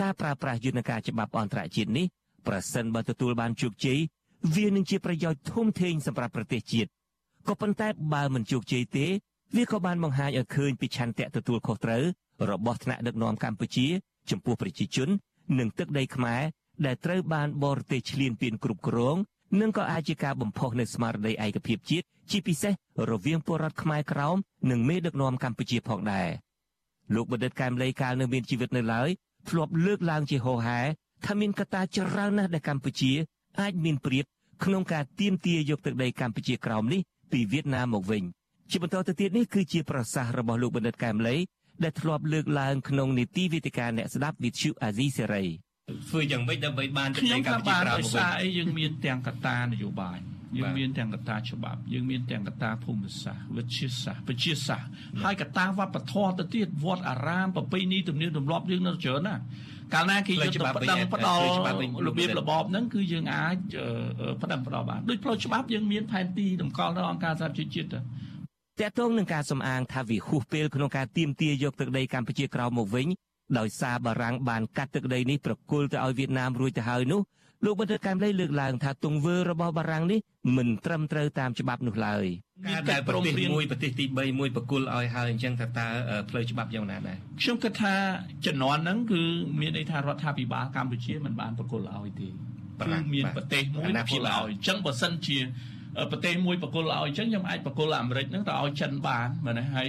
[0.00, 2.06] ការប្រើប្រាស់យន្តការច្បាប់អន្តរជាតិនេះ
[2.46, 3.98] ប្រសិនបើទទួលបានជោគជ័យ
[4.56, 6.88] វានឹងជាប្រយោជន៍ធំធេងសម្រាប់ប្រទេសជាតិ
[7.48, 9.06] ក៏ប៉ុន្តែបើមិនជោគជ័យទេ
[9.56, 12.04] វាក៏បានបង្ហាញឲ្យឃើញពីឆន្ទៈទទួលខុសត្រូវ
[12.50, 13.86] របស់ថ្នាក់ដឹកនាំកម្ពុជា
[14.30, 15.08] ចំពោះប្រជាជន
[15.58, 16.42] និងទឹកដីខ្មែរ
[16.86, 19.16] ដែលត្រូវបានបរទេសឈ្លានពានគ្រប់គ្រង
[19.60, 22.72] និងក៏អាចជាការបំផុសនៅស្មារតីឯកភាពជាតិជាពិសេស
[23.10, 24.36] រវាងពលរដ្ឋខ្មែរក្រោម
[24.70, 26.28] និងមេដឹកនាំកម្ពុជាផងដែរ
[27.14, 29.08] លោកបណ្ឌិតកែមលីកាលនៅមានជីវិតនៅឡើយ
[29.48, 30.80] ធ្លាប់លើកឡើងជាហោហែ
[31.26, 33.12] ថាមានកត្តាច្រើនណាស់ដែលកម្ពុជា
[33.60, 34.24] អាចមានព្រៀប
[34.64, 37.00] ក្នុងការទាមទារយកទឹកដីកម្ពុជាក្រោមនេះ
[37.32, 38.22] ពីវៀតណាមមកវិញ
[38.70, 41.36] ជាបន្តទៅទៀតនេះគឺជាប្រសាសន៍របស់លោកបណ្ឌិតកែមលី
[41.84, 45.46] ដែលធ្លាប់លើកឡើងក្នុងនីតិវិទ្យាអ្នកស្ដាប់វិទ្យុអាស៊ីសេរី
[46.08, 50.18] ធ្វើយ៉ាងម៉េចដើម្បីបានទឹកដីកម្ពុជាក្រោមមកវិញអីយើងមានទាំងកត្តានយោបាយ
[50.56, 54.88] យើងមានទាំងកត្តាច្បាប់យើងមានទាំងកត្តាភូមិសាស្ត្រវិទ្យាសាស្ត្រវិទ្យាសាស្ត្រ
[55.22, 59.36] ហើយកត្តាវប្បធម៌ទៅទៀតវត្តអារាមប្រពៃណីទំនៀមទម្លាប់យើងនៅច្រើនណា
[59.94, 61.44] កាលណាគេយកទៅប្តឹងផ្ដល់
[62.08, 63.56] របៀបរបបហ្នឹងគឺយើងអាច
[64.42, 68.00] ប្តឹងផ្ដល់បានដូចផ្លូវច្បាប់យើងមានផែនទីតម្កល់នៅអង្គការសហប្រជាជាតិទៅ
[68.80, 73.06] តកតងនឹងការសំអាងថាវាហួសពេលក្នុងការទាមទារយកទឹកដីកម្ពុជាក្រោមមកវិញ
[73.58, 77.20] ដោយសារបារាំងបានកាត់ទឹកដីនេះប្រគល់ទៅឲ្យវៀតណាមរួចទៅហើយនោះ
[77.64, 80.18] លោកបណ្ឌិតកែមលីលើកឡើងថាទង្វើរបស់បារាំងនេះ
[80.56, 82.24] មិនត្រឹមត្រូវតាមច្បាប់នោះឡើយ
[82.68, 85.86] ការដែលប្រទេសមួយប្រទេសទី3មួយបកគលឲ្យហើយអញ្ចឹងថាតើ
[86.30, 87.94] ផ្លូវច្បាប់យ៉ាងណាដែរខ្ញុំគិតថា
[88.46, 89.22] ជំនាន់ហ្នឹងគឺ
[89.60, 95.38] មានន័យថារដ្ឋាភិបាលកម្ពុជាមិនបានបកគលឲ្យទេគឺមានប្រទេសមួយបកគលឲ្យអញ្ចឹងបើសិនជា
[96.10, 99.88] ប្រទេសមួយបកគលឲ្យអញ្ចឹងខ្ញុំអាចបកគលអាមេរិកហ្នឹងទៅឲ្យចិនបានមែនទេហើយ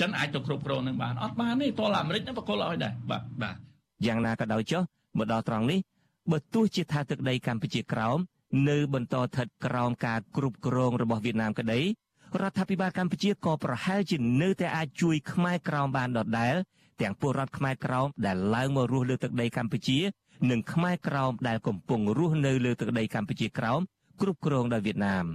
[0.00, 3.56] ចិនអាចទៅគ្រប់គ្រងនឹងបានអត់បានទេតើអាមេរិកហ្នឹងបកគលឲ្យដែរបាទបាទ
[4.06, 4.82] យ៉ាងណាក៏ដោយចុះ
[5.18, 5.80] មកដល់ត្រង់នេះ
[6.30, 8.18] បើទោះជាថាទឹកដីកម្ពុជាក្រោម
[8.68, 11.80] នៅបន្តស្ថិតក្រោមការគ្រប់គ្រងរបស់វៀតណាមក្តី
[12.40, 16.54] រដ្ឋាភិបាលកម្ពុជាក៏ប្រហែលជានៅតែអាចជួយខ្មែរក្រោមបានដដែល
[17.00, 19.98] ទាំងពលរដ្ឋខ្មែរក្រោមដែលឡើងមករស់លើទឹកដីកម្ពុជា
[20.50, 23.80] និងខ្មែរក្រោមដែលកំពុងរស់នៅលើទឹកដីកម្ពុជាក្រោម
[24.20, 25.26] គ្រប់គ្រងដោយវៀតណាម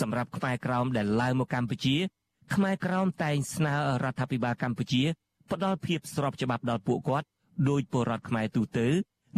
[0.00, 1.96] សម្រាប់ខ្មែរក្រោមដែលឡើងមកកម្ពុជា
[2.54, 5.02] ខ្មែរក្រោមតែងស្នើរដ្ឋាភិបាលកម្ពុជា
[5.50, 7.26] ផ្ដល់ភាពស្របច្បាប់ដល់ពួកគាត់
[7.68, 8.86] ដោយពលរដ្ឋខ្មែរទូទៅ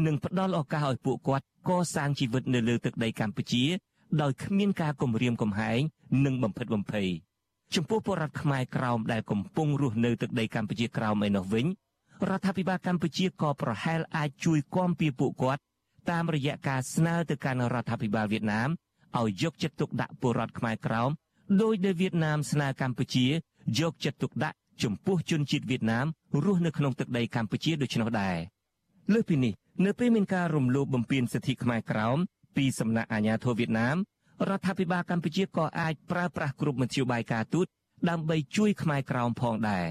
[0.07, 3.65] និងផ្ដល់ឱកាសឲ្យពួកគាត់កសាងជីវិតនៅលើទឹកដីកម្ពុជា
[4.23, 5.81] ដោយគ្មានការគំរាមកំហែង
[6.25, 7.09] និងបំផិតបំភ័យ
[7.75, 11.67] ចំពោះពលរដ្ឋខ្មែរក្រោមដែលកំពុងរស់នៅទឹកដីកម្ពុជាក្រោមឯនោះវិញ
[12.29, 15.63] រដ្ឋាភិបាលកម្ពុជាក៏ប្រហែលអាចជួយគាំពៀពួកគាត់
[16.11, 18.69] តាមរយៈការស្នើទៅកាន់រដ្ឋាភិបាលវៀតណាម
[19.21, 21.11] ឲ្យយកចិត្តទុកដាក់ពលរដ្ឋខ្មែរក្រោម
[21.63, 23.27] ដោយដែលវៀតណាមស្នើកម្ពុជា
[23.81, 26.07] យកចិត្តទុកដាក់ចំពោះជនជាតិវៀតណាម
[26.45, 28.37] រស់នៅក្នុងទឹកដីកម្ពុជាដូច្នោះដែរ
[29.13, 29.53] លើសពីនេះ
[29.85, 32.19] នៅពេលមានការរំលោភបំពានសិទ្ធិខ្មែរក្រោម
[32.57, 33.97] ពីសំណាក់អាជ្ញាធរវៀតណាម
[34.49, 37.67] រដ្ឋាភិបាលកម្ពុជាក៏អាចប្រើប្រាស់គ្រប់មធ្យោបាយការទូត
[38.09, 39.87] ដើម្បីជួយខ្មែរក្រោមផងដែរ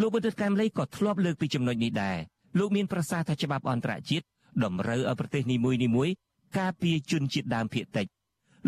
[0.00, 2.18] លោកបណ្ឌិតកែមលីក៏ធ្លាប់លើកពីចំណុចនេះដែរ
[2.58, 4.24] លោកមានប្រសាសន៍ថាច្បាប់អន្តរជាតិ
[4.63, 6.13] តម្រូវឲ្យប្រទេសនីមួយៗ
[6.59, 8.07] ការពារជនជាតិដើមភាគតិច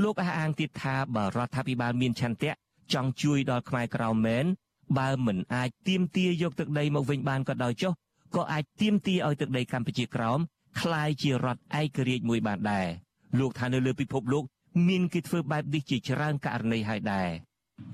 [0.03, 2.51] លោកអះអាងទៀតថាបើរដ្ឋាភិបាលមានឆន្ទៈ
[2.93, 4.45] ចង់ជួយដល់ខ្មែរក្រៅមែន
[4.99, 7.93] បើមិនអាចទៀមទាយកទឹកដីមកវិញបានក៏ដោយចុះ
[8.35, 10.39] ក៏អាចទៀមទាឲ្យទឹកដីកម្ពុជាក្រោម
[10.79, 12.87] คล้ายជារដ្ឋឯករាជ្យមួយបានដែរ
[13.39, 14.43] លោកថានៅលើពិភពលោក
[14.87, 17.29] មានគេធ្វើបែបនេះជាច្រើនករណីហើយដែរ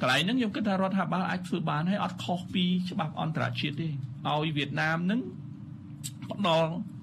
[0.01, 3.87] កន្លែងហ្នឹងខ្ញុំគិតថារដ្ឋាភិបាលអាចធ្វើបានហើយអត់ខុសពីច្បាប់អន្តរជាតិទេ
[4.27, 5.19] ឲ្យវៀតណាមហ្នឹង
[6.31, 7.00] ផ្ដល់អឺ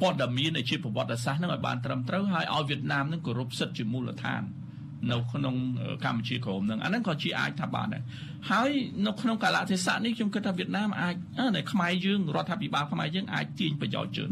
[0.00, 4.42] ព័ត៌មាននៃជាប្រវត្តិសាស្ត្រហ្នឹងឲ្យបានត្រឹមត្រូវហើយឲ្យវៀតណាមហ្នឹងគោរពសិទ្ធិជាមូលដ្ឋាន
[5.12, 5.54] នៅក្នុង
[6.04, 8.02] កម្ពុជាក្រមនឹងអាហ្នឹងក៏ជាអាចថាបានដែរ
[8.50, 8.70] ហើយ
[9.06, 11.14] នៅក្នុងកាលៈទេសៈនេះខ្ញុំគិតថាវៀតណាមអាច
[11.56, 14.30] នៅខ្មែរយើងរដ្ឋាភិបាលខ្មែរយើងអាចទាញប្រយោជន៍ជឿន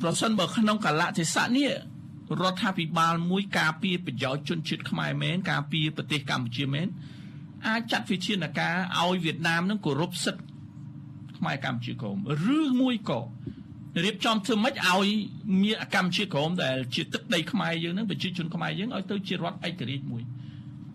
[0.00, 1.70] ប្រសិនបើក្នុងកាលៈទេសៈនេះ
[2.42, 6.86] រដ្ឋាភិបាលមួយការពារប្រយោជន៍ជនជាតិខ្មែរមែនការពារប្រទេសកម្ពុជាមែន
[7.68, 10.42] អាចចាត់វិធានការឲ្យវៀតណាមនឹងគោរពសិទ្ធិ
[11.36, 12.16] ខ្មែរកម្ពុជាក្រម
[12.56, 13.20] ឬមួយក៏
[14.04, 15.08] រៀបចំធ្វើម៉េចឲ្យ
[15.62, 20.22] មានកម្ពុជាក្រមដែលជាទឹកដីខ្មែរយើងនឹងប្រជាជនខ្មែរយើងឲ្យទៅជារដ្ឋឯករាជ្យមួយ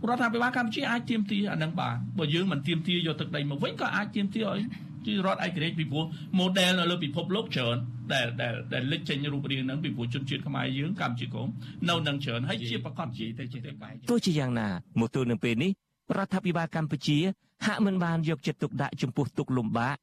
[0.08, 4.60] រដ្ឋាភិបាលកម្ពុជាអាចទៀមទាអានឹងបានបើយើងមិនទៀមទាយកទឹកដីមកវិញក៏អាចទៀមទាឲ្យ
[5.08, 6.06] ជារដ្ឋឯករាជ្យពីព្រោះ
[6.39, 7.78] model នៅលើពិភពលោកច្រើន
[8.14, 11.50] ដែលដែលដែលលេចចេញរូបរាងហ្នឹងពីព្រោះជនជាតិខ្មែរយើងកម្ពុជាក្រម
[11.89, 14.68] នៅនឹងច្រើនហើយជាប្រកបជាទៅជាទៅបែបទោះជាយ៉ាងណា
[15.00, 15.72] មកទល់នឹងពេលនេះ
[16.18, 17.18] រដ្ឋាភិបាលកម្ពុជា
[17.66, 19.98] ហាក់មិនបានយកចិត្តទុកដាក់ចំពោះទុកលំបាក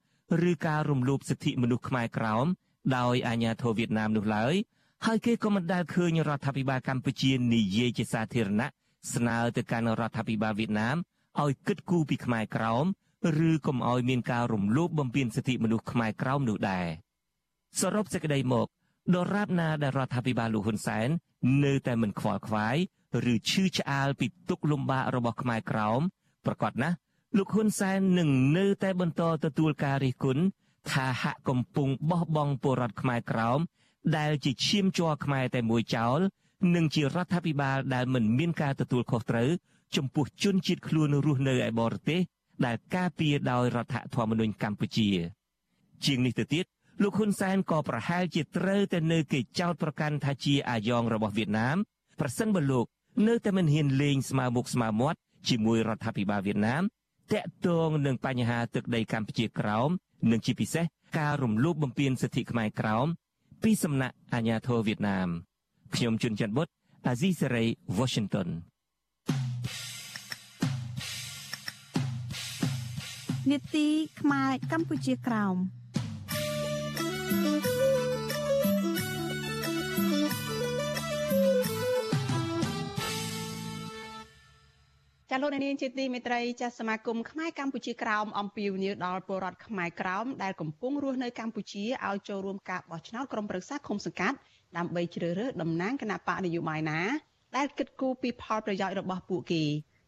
[0.51, 2.47] ឬការរំលោភសិទ្ធិមនុស្សខ្មែរក្រោម
[2.97, 4.55] ដោយអាញាធរវៀតណាមនោះឡើយ
[5.07, 8.69] ហើយគេក៏មិនដែលឃើញរដ្ឋាភិបាលកម្ពុជានិយាយជាសាធារណៈ
[9.15, 10.97] ស្នើទៅកាន់រដ្ឋាភិបាលវៀតណាម
[11.43, 12.85] ឲ្យគិតគូរពីខ្មែរក្រោម
[13.49, 16.87] ឬកុំឲ្យមានការរំលោភបំពានសិទ្ធិមនុស្សខ្មែរក្រោមនោះដែរ
[17.81, 18.67] សរុបសេចក្តីមក
[19.15, 21.09] ដរាបណាដែលរដ្ឋាភិបាលលោកហ៊ុនសែន
[21.65, 22.77] នៅតែមិនខ្វល់ខ្វាយ
[23.33, 26.01] ឬឈឺឆ្អាលពីទុកលំបាករបស់ខ្មែរក្រោម
[26.47, 26.97] ប្រកាសណាស់
[27.37, 30.43] លោកហ៊ុនសែននឹងនៅតែបន្តទទួលការរិះគន់
[30.91, 33.61] ថាហាក់កំពុងបោះបង់ពលរដ្ឋខ្មែរក្រោម
[34.17, 36.19] ដែលជាឈាមជ័រខ្មែរតែមួយចោល
[36.75, 39.49] និងជារដ្ឋាភិបាលដែលមិនមានការទទួលខុសត្រូវ
[39.97, 42.21] ចំពោះជនជាតិខ្លួនរស់នៅឯបរទេស
[42.65, 45.09] ដែលការពារដោយរដ្ឋធម្មនុញ្ញកម្ពុជា
[46.05, 46.65] ជាងនេះទៅទៀត
[47.03, 51.77] លោកហ៊ុនសែនក៏ប្រហែលជាត្រូវតែនៅគេចោទប្រកាន់ថាជាអាយ៉ងរបស់វៀតណាម
[52.21, 52.87] ប្រសិនបើលោក
[53.27, 55.19] នៅតែមិនហ៊ានលេងស្មើមុខស្មើមាត់
[55.49, 56.83] ជាមួយរដ្ឋាភិបាលវៀតណាម
[57.33, 59.91] តាក់ទងនឹងបញ្ហាទឹកដីកម្ពុជាក្រោម
[60.31, 60.85] និងជាពិសេស
[61.19, 63.07] ការរំលោភបំពានសិទ្ធិខ្មែរក្រោម
[63.63, 65.29] ពីសំណាក់អាជ្ញាធរវៀតណាម
[65.95, 66.69] ខ្ញុំជួនច័ន្ទបុត
[67.07, 67.65] អាស៊ីសេរី
[67.99, 68.49] Washington
[73.51, 73.87] នេតិ
[74.21, 75.57] ខ្មែរកម្ពុជាក្រោម
[85.31, 94.37] ចាលោកនាងជាទីមេត្រីចាសមាគមខ្មែរកម្ពុជាក្រោមអំពាវនាវដល់ពលរដ្ឋខ្មែរក្រោមដែលកំពុងរស់នៅកម្ពុជាឲ្យចូលរួមការបោះឆ្នោតក្រុមប្រឹក្សាឃុំសង្កាត់
[94.77, 97.01] ដើម្បីជ្រើសរើសតំណាងគណៈបកនយោបាយណា
[97.57, 99.63] ដែលគិតគូរពីផលប្រយោជន៍របស់ពួកគេ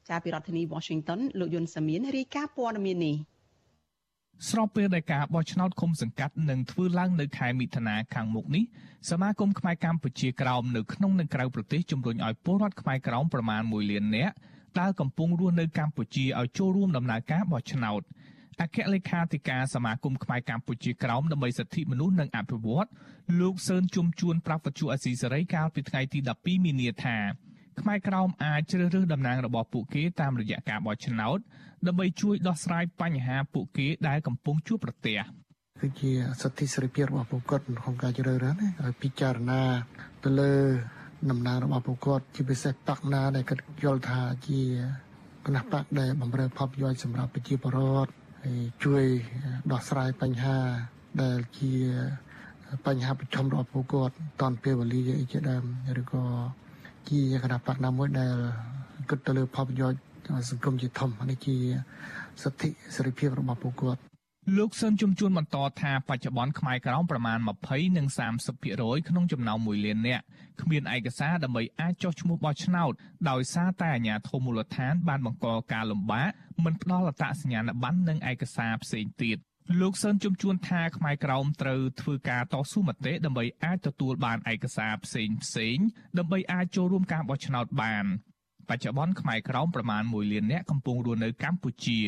[0.09, 3.17] ចាពីរដ្ឋធានី Washington លោកយុនសាមៀនរាយការណ៍ព័ត៌មាននេះ
[4.51, 8.65] ស្របពេលដែលការបោះឆ្នោតឃុំសង្កាត់នឹងធ្វើឡើងនៅខែមិថុនាខាងមុខនេះ
[9.11, 14.35] សមាគមខ្មែរកម្ពុជាក្រោមនៅក្នុងនិងក្រៅប្រទេសជំរុញឲ្យពលរដ្ឋខ្មែរក្រោមប្រមាណ1លាននាក់
[14.81, 18.03] ដែលកំពុងរស់នៅកម្ពុជាឲ្យចូលរួមដំណើរការបោះឆ្នោត
[18.61, 22.89] អគ្គលេខាធិការសមាគមខ្មែរកម្ពុជាក្រោមដើម្បីសិទ្ធិមនុស្សនិងអភិវឌ្ឍ
[23.41, 27.17] លោកសឿនជុំជួនប្រាប់វិទ្យុអស៊ីសេរីកាលពីថ្ងៃទី12មីនាថា
[27.81, 31.39] ខ្មែរក្រោមអាចជ្រើសរើសតំណាងរបស់ពួកគេតាមរយៈការបោះឆ្នោត
[31.87, 35.19] ដើម្បីជួយដោះស្រាយបញ្ហាពួកគេដែលកំពុងជួបប្រទះ
[35.81, 36.13] គឺជា
[36.43, 39.63] សិទ្ធិសេរីភាពរបស់ពួកគាត់ក្នុងការជ្រើសរើសណាឲ្យពិចារណា
[40.25, 40.53] ទៅលើ
[41.31, 44.61] ដំណើររបស់ពួកគាត់ជាពិសេសបកណាដែលគាត់យល់ថាជា
[45.47, 48.13] គណៈបកដែលបំរើផលប្រយោជន៍សម្រាប់ប្រជាពលរដ្ឋ
[48.45, 49.05] ហើយជួយ
[49.73, 50.59] ដោះស្រាយបញ្ហា
[51.23, 51.73] ដែលជា
[52.87, 55.01] បញ្ហាប្រឈមរបស់ពួកគាត់តាន់ពេលវេលា
[55.33, 55.65] ជាដើម
[56.01, 56.25] ឬក៏
[57.09, 58.35] ជាគណៈបកណាមួយដែល
[59.09, 60.01] គិតទៅលើផលប្រយោជន៍
[60.51, 61.57] សង្គមជាធំនេះជា
[62.43, 64.01] សិទ្ធិសេរីភាពរបស់ពួកគាត់
[64.57, 68.07] លោកសឿនជំជួនបន្តថាបច្ចុប្បន្នខ្មែរក្រោមប្រមាណ20និង
[68.59, 70.25] 30%ក្នុងចំណោម1លាននាក់
[70.61, 72.93] គ្មានឯកសារដើម្បីអាចចុះឈ្មោះបោះឆ្នោត
[73.31, 76.31] ដោយសារតែអាជ្ញាធរមូលដ្ឋានបានបង្កការលំបាក
[76.65, 79.37] មិនផ្ដល់អត្តសញ្ញាណប័ណ្ណនិងឯកសារផ្សេងទៀត
[79.81, 85.77] លោកសឿនជំជួនថាខ្មែរក្រោមត្រូវធ្វើការតស៊ូមតិដើម្បីអាចទទួលបានឯកសារផ្សេងផ្សេង
[86.19, 88.07] ដើម្បីអាចចូលរួមការបោះឆ្នោតបាន
[88.71, 91.99] បច្ចុប្បន្នខ្មែរក្រោមប្រមាណ1លាននាក់កំពុងរស់នៅកម្ពុជា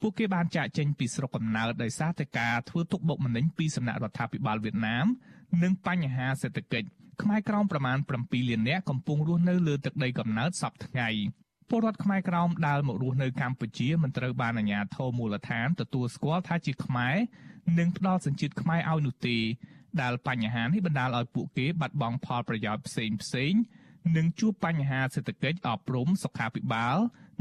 [0.00, 5.06] ពួកគេបានចាកចេញពីស្រុកកំណើតដោយសារតែការធ្វើទុកបុកម្នេញពីសំណាក់រដ្ឋាភិបាលវៀតណាម
[5.62, 6.88] និងបញ្ហាសេដ្ឋកិច្ច
[7.22, 11.08] ខ្មែរក្រោមប្រមាណ7លាននាក់កំពុងរស់នៅលើទឹកដីកំណើតសពថ្ងៃ
[11.68, 17.16] ពលរដ្ឋខ្មែរក្រោមដែលមករស់នៅកម្ពុជាមិនត្រូវបានអាជ្ញាធរមូលដ្ឋានទទួលស្គាល់ថាជាខ្មែរ
[17.78, 19.38] និងផ្ដល់សញ្ជាតិខ្មែរឲ្យនោះទេ
[20.00, 23.52] ដែលបញ្ហានេះបណ្ដាលឲ្យពួកគេបាត់បង់ផលប្រយោជន៍ផ្សេងផ្សេង
[24.16, 26.96] នឹងជួបបញ្ហាសេដ្ឋកិច្ចអប់រំសុខាភិបាល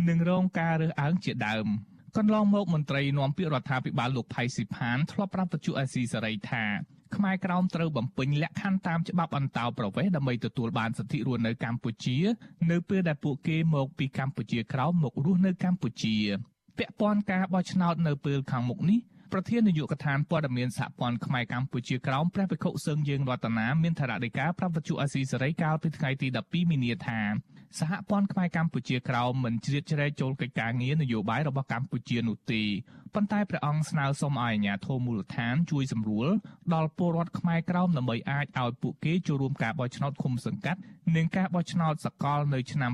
[0.09, 1.67] និងរងការរើសអើងជាដើម
[2.17, 6.65] កន្លងមកមន្ត្រីនាំពាក្យរដ្ឋាភិបាលលោកផៃស៊ីផានធ្លាប់ប្រាប់បញ្ជាអេស៊ីសេរីថា
[7.15, 12.17] ខ្មែរក្រោមត្រូវបំពេញលក្ខខណ្ឌតាមច្បាប់អន្តោប្រវេសន៍ដើម្បីទទួលបានសិទ្ធិរស់នៅកម្ពុជា
[12.71, 16.15] នៅពេលដែលពួកគេមកពីកម្ពុជាក្រោមមករស់នៅកម្ពុជា
[16.77, 18.99] ពាក់ព័ន្ធការបោះឆ្នោតនៅពេលខាងមុខនេះ
[19.33, 27.19] ប្រធាននាយកដ្ឋានព័ត៌មានសហព័ន្ធខ្មែរកម្ពុជាក្រោមព្រះវិខុសឹងយើងរតនាមានថារដីកាប្រាប់វិទ្យុអាស៊ីសេរីកាលពីថ្ងៃទី12មីនាថា
[27.79, 32.63] សហព័ន្ធខ្មែរកម្ពុជាក្រោមមិនជ្រៀតជ្រែកចូលកិច្ចការងារនយោបាយរបស់កម្ពុជានោះទេ
[33.13, 36.27] ប៉ុន្តែព្រះអង្គស្នើសុំឲ្យអាជ្ញាធរមូលដ្ឋានជួយសម្រួល
[36.73, 40.79] ដល់ពលរដ្ឋខ្មែរក្រោមដើម្បីអាចឲ្យពួកគេចូលរួមការបោះឆ្នោតឃុំសង្កាត់
[41.15, 42.91] និងការបោះឆ្នោតសកលនៅឆ្នាំ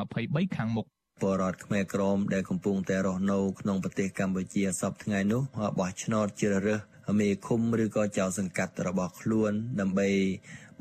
[0.00, 0.86] 2023ខាងមុខ
[1.22, 5.42] ពលរដ្ឋខ្មែរក្រមដែលកំពុងតែរស់នៅក្នុងប្រទេសកម្ពុជាសពថ្ងៃនោះ
[5.78, 6.76] បោះឆ្នោតជ្រើសរើ
[7.08, 10.08] សមេឃុំឬក៏ចៅសង្កាត់របស់ខ្លួន ដើម្បី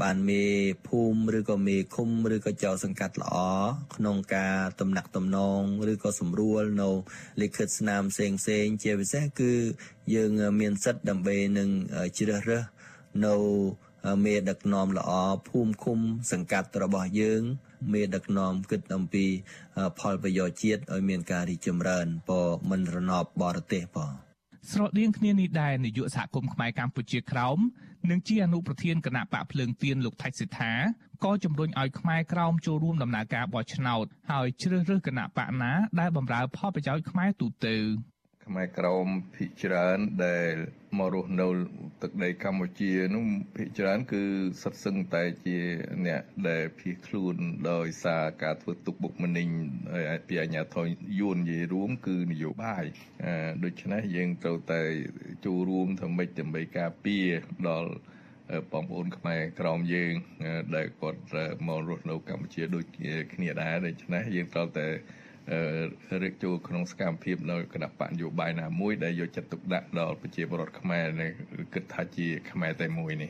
[0.02, 0.44] បានមេ
[0.88, 3.36] ភូមិឬក៏មេឃុំឬក៏ចៅសង្កាត់ល្អ
[3.96, 5.62] ក្នុងការតំណាក់តំណង
[5.92, 6.90] ឬក៏សម្រួលនៅ
[7.42, 9.52] លិខិតស្នាមផ្សេងផ្សេងជាពិសេសគឺ
[10.16, 11.70] យើងមានសិទ្ធិដើម្បីនឹង
[12.18, 12.64] ជ្រើសរើស
[13.26, 13.36] នៅ
[14.26, 15.12] មេដឹកនាំល្អ
[15.50, 16.00] ភូមិឃុំ
[16.32, 17.44] សង្កាត់របស់យើង
[17.94, 19.26] មេដឹកនាំគិតអំពី
[20.00, 22.32] ផលប្រយោជន៍ជាតិឲ្យមានការរីកចម្រើនព
[22.70, 23.98] មិនរណបបរទេសព
[24.72, 27.60] ស្រដៀងគ្នានេះដែរនាយកសហគមន៍ខ្មែរកម្ពុជាក្រោម
[28.10, 30.74] និងជាអនុប្រធានគណៈបកភ្លើងទៀនលោកថៃសិដ្ឋា
[31.24, 37.76] ក៏ជំរុញឲ្យខ្មែរក្រោមចូលរួមដំណើរការបោះឆ្នោត ហើយជ្រើសរើសគណៈបកណាដែលបម្រើផលប្រយោជន៍ខ្មែរទូទៅ
[38.52, 40.54] ខ្មែរក្រមភិកច្រើនដែល
[41.00, 41.50] មករស់នៅ
[42.02, 43.26] ទឹកដីកម្ពុជានោះ
[43.56, 44.24] ភិកច្រើនគឺ
[44.64, 45.58] សិតសឹងតែជា
[46.06, 47.36] អ្នកដែលភៀសខ្លួន
[47.72, 49.48] ដោយសារការធ្វើទុកបុកម្នេញ
[50.28, 50.86] ពីអាជ្ញាធរ
[51.20, 52.86] យួននិយាយរួមគឺនយោបាយ
[53.64, 54.82] ដូច្នេះយើងត្រូវតែ
[55.46, 57.28] ចូលរួមធ្វើម៉េចដើម្បីការពារ
[57.70, 57.92] ដល់
[58.72, 60.14] បងប្អូនខ្មែរក្រមយើង
[60.76, 61.20] ដែលគាត់
[61.68, 62.86] មករស់នៅកម្ពុជាដូច
[63.34, 64.88] គ្នាដែរដូច្នេះយើងត្រូវតែ
[66.24, 71.06] រៀបចូលក្នុងសកម្មភាពនៅគណៈបកនយោបាយណាមួយដែលយកចិត្តទុកដាក់ដល់ប្រជាពលរដ្ឋខ្មែរ
[71.74, 73.30] គិតថាជាខ្មែរតែមួយនេះ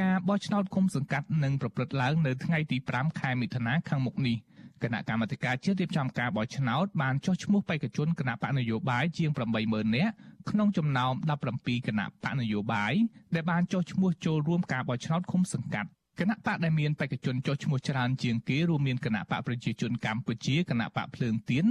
[0.00, 4.36] ការបោះឆ្នោតគុំសង្កាត់នឹងប្រព្រឹត្តឡើងនៅថ្ងៃទី5ខែមិថុនាខាងមុខនេះ
[4.82, 9.30] គណៈកម្មាធិការជាតិរៀបចំការបោះឆ្នោតបានចុះឈ្មោះបេក្ខជនគណៈបកនយោបាយជាង
[9.62, 10.12] 80000នាក់
[10.50, 11.12] ក្នុងចំណោម
[11.50, 12.92] 17គណៈបកនយោបាយ
[13.34, 21.64] ដែលបានចុះឈ្មោះចូលរួមការបោះឆ្នោតឃុំសង្កាត់ គណៈបកដែលមានបេក្ខជនចុះឈ្មោះច្រើនជាងគេរួមមានគណៈបកប្រជាជនកម្ពុជាគណៈបកភ្លើងទៀន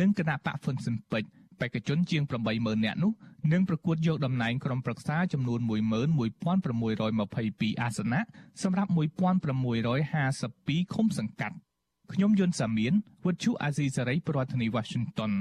[0.00, 1.28] និងគណៈបកហ្វុនស៊ិនពេជ្រ
[1.60, 2.22] បេក្ខជនជាង
[2.54, 3.12] 80000នាក់នោះ
[3.52, 8.20] នឹងប្រកួតយកតំណែងក្រុមប្រឹក្សាចំនួន11622អាសនៈ
[8.62, 11.56] សម្រាប់1652ឃុំសង្កាត់
[12.12, 12.92] ខ្ញុំយុនសាមៀន
[13.24, 15.32] វុទ្ធុអាស៊ីសេរីប្រធានាធិបតី Washington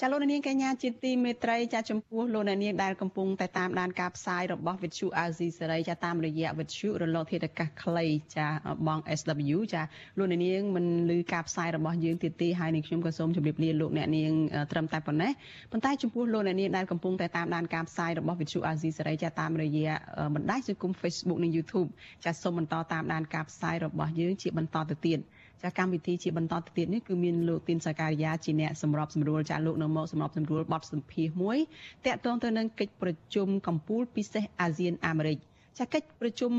[0.00, 8.46] ចាលោកនាងកញ្ញាជាទីមេត្រីចាចំពោះលោកនាងដែលកំពុងតែតាមដានការផ្សាយរបស់វិទ្យុអាស៊ីសេរីចាតាមរយៈវិទ្យុរលកធាតុអាកាសខ្លីចា
[8.86, 9.82] បង SW ចា
[10.18, 10.86] លោកនាងមិន
[11.16, 14.32] ឮការផ្សាយរបស់យើងទៀតទេហើយនឹងខ្ញុំក៏សូមជម្រាបលាលោកអ្នកនាង
[14.72, 15.32] ត្រឹមតែប៉ុណ្ណេះ
[15.72, 19.92] ប៉ុន្តែចំពោះលោកអ្នកនាងដែលកំពុងតែតាមដានការផ្សាយរបស់វិទ្យុអាស៊ីសេរីចាតាមរយៈ
[20.34, 21.88] បណ្ដាញសង្គម Facebook និង YouTube
[22.24, 25.20] ចាសូមបន្តតាមដានការផ្សាយរបស់យើងជាបន្តទៅទៀត
[25.62, 31.58] ចាកម្មវិធីជាបន្តទៅទៀតនេះគឺមានលោកទីនសាការីយ៉ាជាអ្នកសម្របសម្រួលចាលោកនៅមកសម្របសម្រួលបទសម្ភាសមួយ
[32.06, 35.38] តាក់ទងទៅនឹងកិច្ចប្រជុំកម្ពុជាពិសេសអាស៊ានអាមេរិក
[35.78, 36.52] ចាកិច្ចប្រជុំ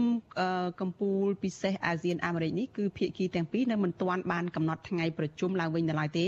[0.82, 6.28] កម្ពុជាពិសេសអាស៊ានអាមេរិកនេះគឺភាគីទាំងពីរនៅមិនទាន់បានកំណត់ថ្ងៃប្រជុំឡើងវិញនៅឡើយទេ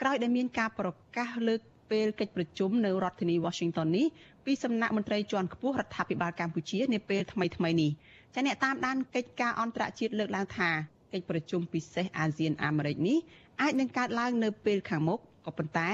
[0.00, 1.60] ក្រោយដែលមានការប្រកាសលើក
[1.90, 4.06] ពេលកិច្ចប្រជុំនៅរដ្ឋធានី Washington នេះ
[4.44, 7.90] ពីសំណាក់មន្ត្រីជាន់ខ្ពស់រដ្ឋាភិបាលកម្ពុជានាពេលថ្មីៗនេះ
[8.34, 10.70] ចាអ្នកតាមដានកិច្ចការអន្តរជាតិលើកឡើងថា
[11.12, 13.18] កិច្ចប្រជុំពិសេសអាស៊ានអាមេរិកនេះ
[13.60, 15.90] អាចនឹងកើតឡើងនៅពេលខាងមុខក៏ប៉ុន្តែ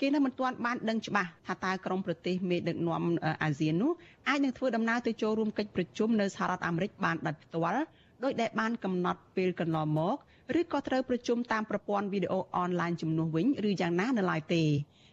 [0.00, 3.02] គេនៅមិនទាន់បានដឹងច្បាស់ថាតើក្រុមប្រទេសមេដឹកនាំ
[3.42, 3.92] អាស៊ាននោះ
[4.28, 7.82] អាចនឹងធ្វើដំណើរទៅចូលរួមកិច្ចប្រជុំនៅសហរដ្ឋអាមេរិកបានដាច់ផ្ទាល់
[8.24, 10.16] ដោយដែលបានកំណត់ពេលកន្លងមក
[10.60, 14.62] ឬក៏ត្រូវប្រជុំតាមប្រព័ន្ធវីដេអូអនឡាញជំនួសវិញឬយ៉ាងណានៅឡើយទេ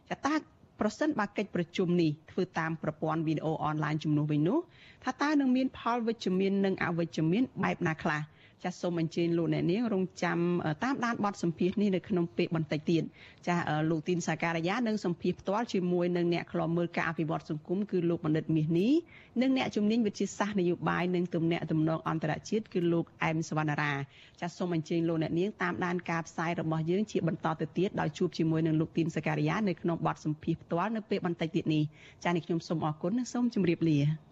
[0.10, 0.36] ចាតើ
[0.80, 4.60] ប្រសិនបើកិច្ចប្រជុំនេះធ្វើតាមប្រព័ន្ធវីដេអូអនឡាញជំនួសវិញនោះ
[5.04, 8.22] ថាតើនឹងមានផលវិជ្ជមាននិងអវិជ្ជមានបែបណាខ្លះ
[8.64, 10.38] ចាសសូមអញ្ជើញលោកអ្នកនាងរងចាំ
[10.84, 13.04] តាមដានបទសម្ភាសនេះនៅក្នុងពេលបន្តិចទៀត
[13.48, 13.60] ចាស
[13.90, 18.92] លោកទីនសាការីយ៉ានឹងសម្ភាសផ្ទាល់ជាមួយនឹងអ្នកខ្លោមើលការអភិវឌ្ឍសង្គមគឺលោកបណ្ឌិតមាសនេះ
[19.42, 23.94] និងអ្នកជំនាញវិទ្យាសាស្ត្រនយោបាយនិងទំនាក់ទំនងអន្តរជាតិគឺលោកអែមសវណ្ណារា
[24.42, 31.84] ចាសសូមអញ្ជើញលោកអ្នកនាងតាមដានការផ្សាយរបស់យើងជាបន្តទៅទៀតដោយជួបជាមួយនឹងលោកទីនសាការីយ៉ានៅក្នុងបទសម្ភាសផ្ទាល់នៅពេលបន្តិចទៀតនេះ
[32.24, 34.31] ចាសនេះខ្ញុំសូមអរគុណនិងសូមជម្រាបលា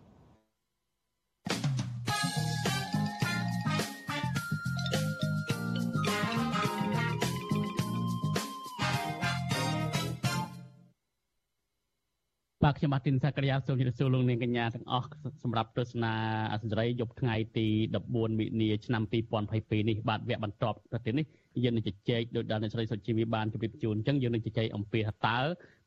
[12.64, 15.10] បាទខ្ញុំបាទទីនសាករិយាសូមជម្រាបសួរលោកនាងកញ្ញាទាំងអស់
[15.44, 16.14] សម្រាប់ទស្សនា
[16.54, 17.68] អសិរ័យយប់ថ្ងៃទី
[18.04, 19.04] 14មិនិនាឆ្នាំ
[19.42, 21.26] 2022នេះបាទវគ្គបន្ទាប់ទៅទៀតនេះ
[21.64, 25.38] យើងនឹងជជែកដោយដល់អ្នកស្រីសុជីវីបានជម្រាបជូនអញ្ចឹងយើងនឹងជជែកអំពីតើ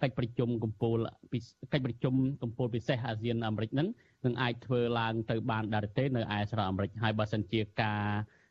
[0.02, 1.40] កិច្ចប្រជុំកម្ពុជា
[1.72, 3.88] កិច្ចប្រជុំកម្ពុជាពិសេសអាស៊ានអាមេរិកហ្នឹង
[4.24, 8.02] នឹងអាចធ្វើឡើងទៅបានដែរទេនៅឯសហរដ្ឋអាមេរិកហើយបើសិនជាការ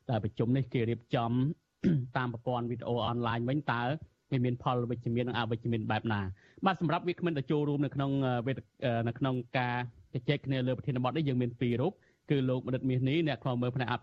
[0.10, 1.32] ដែលប្រជុំនេះគេរៀបចំ
[2.18, 3.84] តាមប្រព័ន្ធវីដេអូអនឡាញវិញតើ
[4.32, 6.22] វាមានផលវិជ្ជមាននិងអវិជ្ជមានបែបណា
[6.66, 8.12] បាទសម្រាប់វាគ្មិនទៅចូលរួមនៅក្នុង
[9.08, 9.76] នៅក្នុងការ
[10.14, 11.94] ជជែកគ្នាលើប្រធានបទនេះយើងមានពីររូប
[12.30, 13.96] គឺលោកបណ្ឌិតមាសនេះអ្នកខ្លោមើលផ្នែកអ